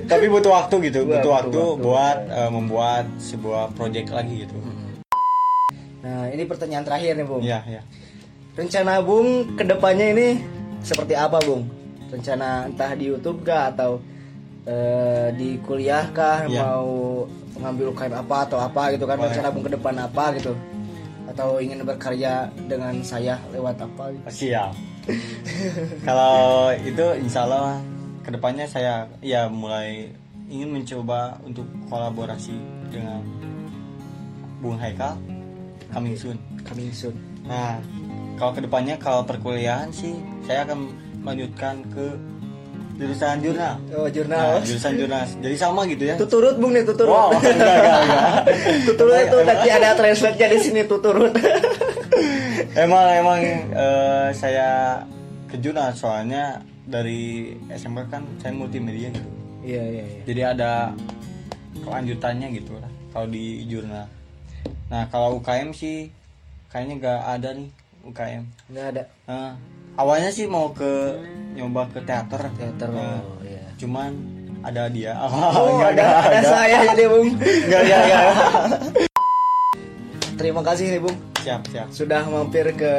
Tapi 0.05 0.25
butuh 0.27 0.51
waktu 0.53 0.75
gitu, 0.85 0.99
butuh 1.01 1.15
butuh 1.15 1.31
waktu 1.33 1.59
waktu. 1.59 1.81
buat 1.81 2.19
eh, 2.29 2.51
membuat 2.51 3.05
sebuah 3.19 3.71
project 3.73 4.09
lagi 4.11 4.35
gitu. 4.43 4.57
nah 6.01 6.29
ini 6.29 6.45
pertanyaan 6.45 6.85
terakhir 6.85 7.13
nih 7.15 7.25
bung 7.25 7.41
Iya 7.41 7.59
iya. 7.65 7.81
rencana 8.53 9.01
bung 9.01 9.29
ke 9.55 9.65
depannya 9.65 10.07
ini 10.11 10.29
seperti 10.81 11.15
apa 11.15 11.41
bung 11.41 11.65
rencana 12.07 12.69
entah 12.69 12.93
di 12.93 13.09
YouTube 13.09 13.41
kah 13.41 13.73
atau 13.73 14.05
eh, 14.65 15.33
di 15.33 15.57
kuliah 15.61 16.05
kah 16.11 16.45
Iya. 16.45 16.61
mau 16.61 17.25
mengambil 17.55 17.89
UKM 17.91 18.15
apa 18.19 18.37
atau 18.45 18.59
apa 18.59 18.93
gitu 18.93 19.07
kan 19.07 19.17
rencana 19.17 19.49
bung 19.49 19.63
ke 19.63 19.73
depan 19.73 19.95
apa 19.97 20.25
gitu 20.35 20.53
atau 21.31 21.57
ingin 21.61 21.81
berkarya 21.85 22.49
dengan 22.69 23.01
saya 23.01 23.41
lewat 23.53 23.81
apa 23.81 24.13
gitu. 24.13 24.53
Siap. 24.53 24.73
Kalau 26.09 26.73
itu 26.73 27.05
insya 27.21 27.45
Allah 27.45 27.81
ke 28.25 28.33
depannya 28.33 28.65
saya 28.65 29.05
ya 29.21 29.49
mulai 29.49 30.09
ingin 30.49 30.73
mencoba 30.73 31.37
untuk 31.45 31.69
kolaborasi 31.89 32.57
dengan 32.89 33.21
Bung 34.61 34.81
Haikal 34.81 35.17
coming 35.93 36.17
soon. 36.17 36.41
coming 36.65 36.89
soon 36.93 37.17
Nah, 37.45 37.77
kalau 38.41 38.57
ke 38.57 38.65
depannya 38.65 38.97
kalau 38.97 39.21
perkuliahan 39.25 39.93
sih 39.93 40.17
saya 40.49 40.65
akan 40.65 40.89
melanjutkan 41.21 41.85
ke 41.93 42.17
jurusan 42.95 43.37
jurnal. 43.41 43.75
oh 43.91 44.05
Nah, 44.05 44.11
jurnal 44.11 44.47
jurusan 44.63 44.93
jurnal. 44.95 45.23
Jadi 45.41 45.57
sama 45.57 45.83
gitu 45.85 46.05
ya. 46.05 46.15
tuturut 46.15 46.57
bung 46.57 46.71
nih 46.71 46.83
tuturut 46.83 47.11
Wow, 47.11 47.31
enggak 47.35 47.55
enggak 47.55 48.01
enggak. 48.01 48.31
tuturut 48.89 49.17
itu 49.19 49.39
nanti 49.43 49.69
ada 49.69 49.89
translate-nya 49.93 50.49
di 50.49 50.59
sini 50.59 50.81
tuturut 50.85 51.33
emang 52.77 53.05
emang 53.13 53.41
eh, 53.71 54.29
saya 54.31 55.03
ke 55.47 55.59
jurnal 55.59 55.91
soalnya 55.91 56.59
dari 56.85 57.55
SMP 57.69 58.05
kan 58.07 58.23
saya 58.39 58.53
multimedia 58.53 59.09
gitu. 59.09 59.29
iya 59.63 59.83
iya 59.83 60.05
iya 60.05 60.21
Jadi 60.25 60.41
ada 60.45 60.73
kelanjutannya 61.81 62.49
gitu 62.53 62.77
lah 62.77 62.91
kalau 63.11 63.27
di 63.27 63.65
jurnal. 63.65 64.07
Nah, 64.87 65.07
kalau 65.09 65.39
UKM 65.39 65.71
sih 65.71 66.11
kayaknya 66.69 66.95
nggak 66.99 67.21
ada 67.33 67.49
nih 67.55 67.69
UKM. 68.05 68.43
nggak 68.69 68.87
ada 68.91 69.03
Nah, 69.25 69.51
awalnya 69.95 70.31
sih 70.31 70.47
mau 70.47 70.71
ke 70.71 71.15
nyoba 71.53 71.87
ke 71.89 72.01
teater. 72.01 72.51
teater 72.53 72.89
Nah, 72.91 73.21
oh 73.21 73.39
iya 73.41 73.63
Cuman 73.75 74.11
ada 74.61 74.89
dia. 74.89 75.13
Oh, 75.19 75.77
Enggak, 75.77 75.93
ada, 75.95 76.05
ada 76.25 76.39
enggak. 76.41 76.43
saya 76.49 76.79
jadi 76.91 77.05
bung 77.07 77.29
Enggak, 77.37 77.81
enggak, 77.81 78.01
enggak. 78.01 78.25
terima 80.41 80.63
kasih 80.63 80.85
nih 80.91 81.01
bung 81.01 81.17
Siap, 81.41 81.61
siap. 81.69 81.87
sudah 81.93 82.25
mampir 82.25 82.73
ke 82.73 82.93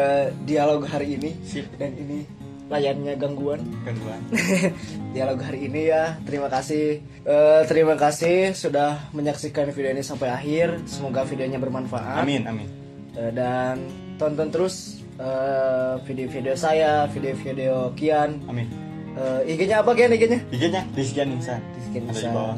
dialog 0.46 0.86
hari 0.86 1.18
ini 1.18 1.34
Sip. 1.44 1.66
dan 1.76 1.98
ini 1.98 2.24
layarnya 2.66 3.14
gangguan 3.16 3.62
Gangguan. 3.82 4.22
dialog 5.14 5.42
hari 5.42 5.66
ini 5.66 5.90
ya 5.90 6.16
terima 6.24 6.48
kasih 6.48 7.02
Eh, 7.26 7.62
terima 7.66 7.98
kasih 7.98 8.54
sudah 8.54 9.10
menyaksikan 9.10 9.66
video 9.70 9.90
ini 9.90 10.06
sampai 10.06 10.30
akhir 10.30 10.86
semoga 10.86 11.26
videonya 11.26 11.58
bermanfaat 11.58 12.22
Amin, 12.22 12.46
amin. 12.46 12.70
Eh, 13.18 13.34
dan 13.34 13.82
tonton 14.16 14.54
terus 14.54 15.02
eh, 15.18 15.94
video-video 16.04 16.54
saya 16.54 17.08
video-video 17.08 17.92
Kian 17.94 18.40
Amin. 18.46 18.68
Eh, 19.16 19.52
IG-nya 19.52 19.80
apa 19.80 19.96
Kian 19.96 20.12
IG-nya 20.12 20.40
IG-nya 20.50 20.82
Rizkian 20.92 21.30
Insan. 21.32 21.60
Rizky 21.74 21.98
Ada 21.98 22.06
di 22.06 22.12
Nisan. 22.12 22.32
bawah. 22.34 22.56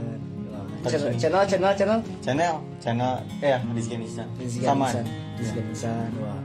channel 0.87 1.11
channel 1.19 1.43
channel 1.45 1.71
channel 1.75 1.99
Channel, 2.23 2.53
channel 2.79 3.13
eh 3.39 3.49
ya 3.53 3.59
Rizkian 3.69 4.01
Insan. 4.01 4.27
Rizky 4.37 4.63
Sama. 4.63 4.85
Nisan 4.89 5.05
Rizky 5.37 5.59
Nisan. 5.61 6.09
wah 6.17 6.39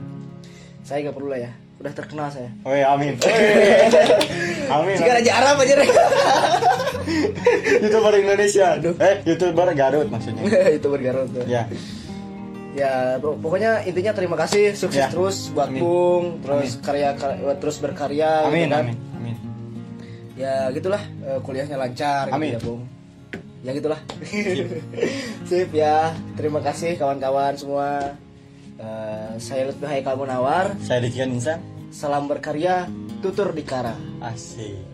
saya 0.83 0.99
nggak 1.01 1.15
perlu 1.15 1.29
lah 1.31 1.39
ya 1.39 1.51
udah 1.79 1.91
terkenal 1.91 2.27
saya 2.29 2.49
Oh 2.67 2.71
ya, 2.71 2.91
amin. 2.93 3.15
amin. 4.75 4.95
jika 4.95 5.11
raja 5.17 5.31
Arab 5.33 5.55
aja 5.63 5.73
deh 5.79 5.89
YouTuber 7.83 8.13
Indonesia. 8.15 8.79
Eh, 8.79 9.15
YouTuber 9.27 9.67
Garut 9.75 10.07
maksudnya. 10.07 10.43
itu 10.77 10.87
bergarut 10.87 11.27
tuh. 11.29 11.43
Ya 11.45 11.67
ya 12.73 13.21
pokoknya 13.21 13.85
intinya 13.85 14.11
terima 14.17 14.33
kasih 14.33 14.73
sukses 14.73 15.05
ya. 15.05 15.09
terus 15.13 15.53
buat 15.53 15.69
amin. 15.69 15.81
Bung 15.81 16.25
terus 16.41 16.73
amin. 16.77 16.85
karya, 16.85 17.09
kar 17.13 17.31
terus 17.61 17.77
berkarya 17.77 18.31
gitu 18.43 18.49
amin, 18.49 18.65
gitu 18.65 18.73
kan? 18.73 18.83
amin 18.83 18.97
amin 19.17 19.35
ya 20.33 20.53
gitulah 20.73 21.03
eh, 21.21 21.39
kuliahnya 21.45 21.77
lancar 21.77 22.33
gitu 22.33 22.35
amin. 22.35 22.49
gitu 22.49 22.57
ya 22.57 22.65
Bung 22.65 22.81
ya 23.63 23.71
gitulah 23.71 23.99
sip. 24.25 24.67
sip 25.49 25.69
ya 25.71 26.11
terima 26.35 26.59
kasih 26.59 26.99
kawan-kawan 26.99 27.53
semua 27.55 28.17
uh, 28.81 29.31
saya 29.39 29.71
Lutfi 29.71 30.03
kamu 30.03 30.25
nawar 30.27 30.75
saya 30.83 30.99
Dikian 30.99 31.31
Insan 31.31 31.61
salam 31.93 32.27
berkarya 32.27 32.89
tutur 33.21 33.55
dikara 33.55 33.95
asik 34.19 34.93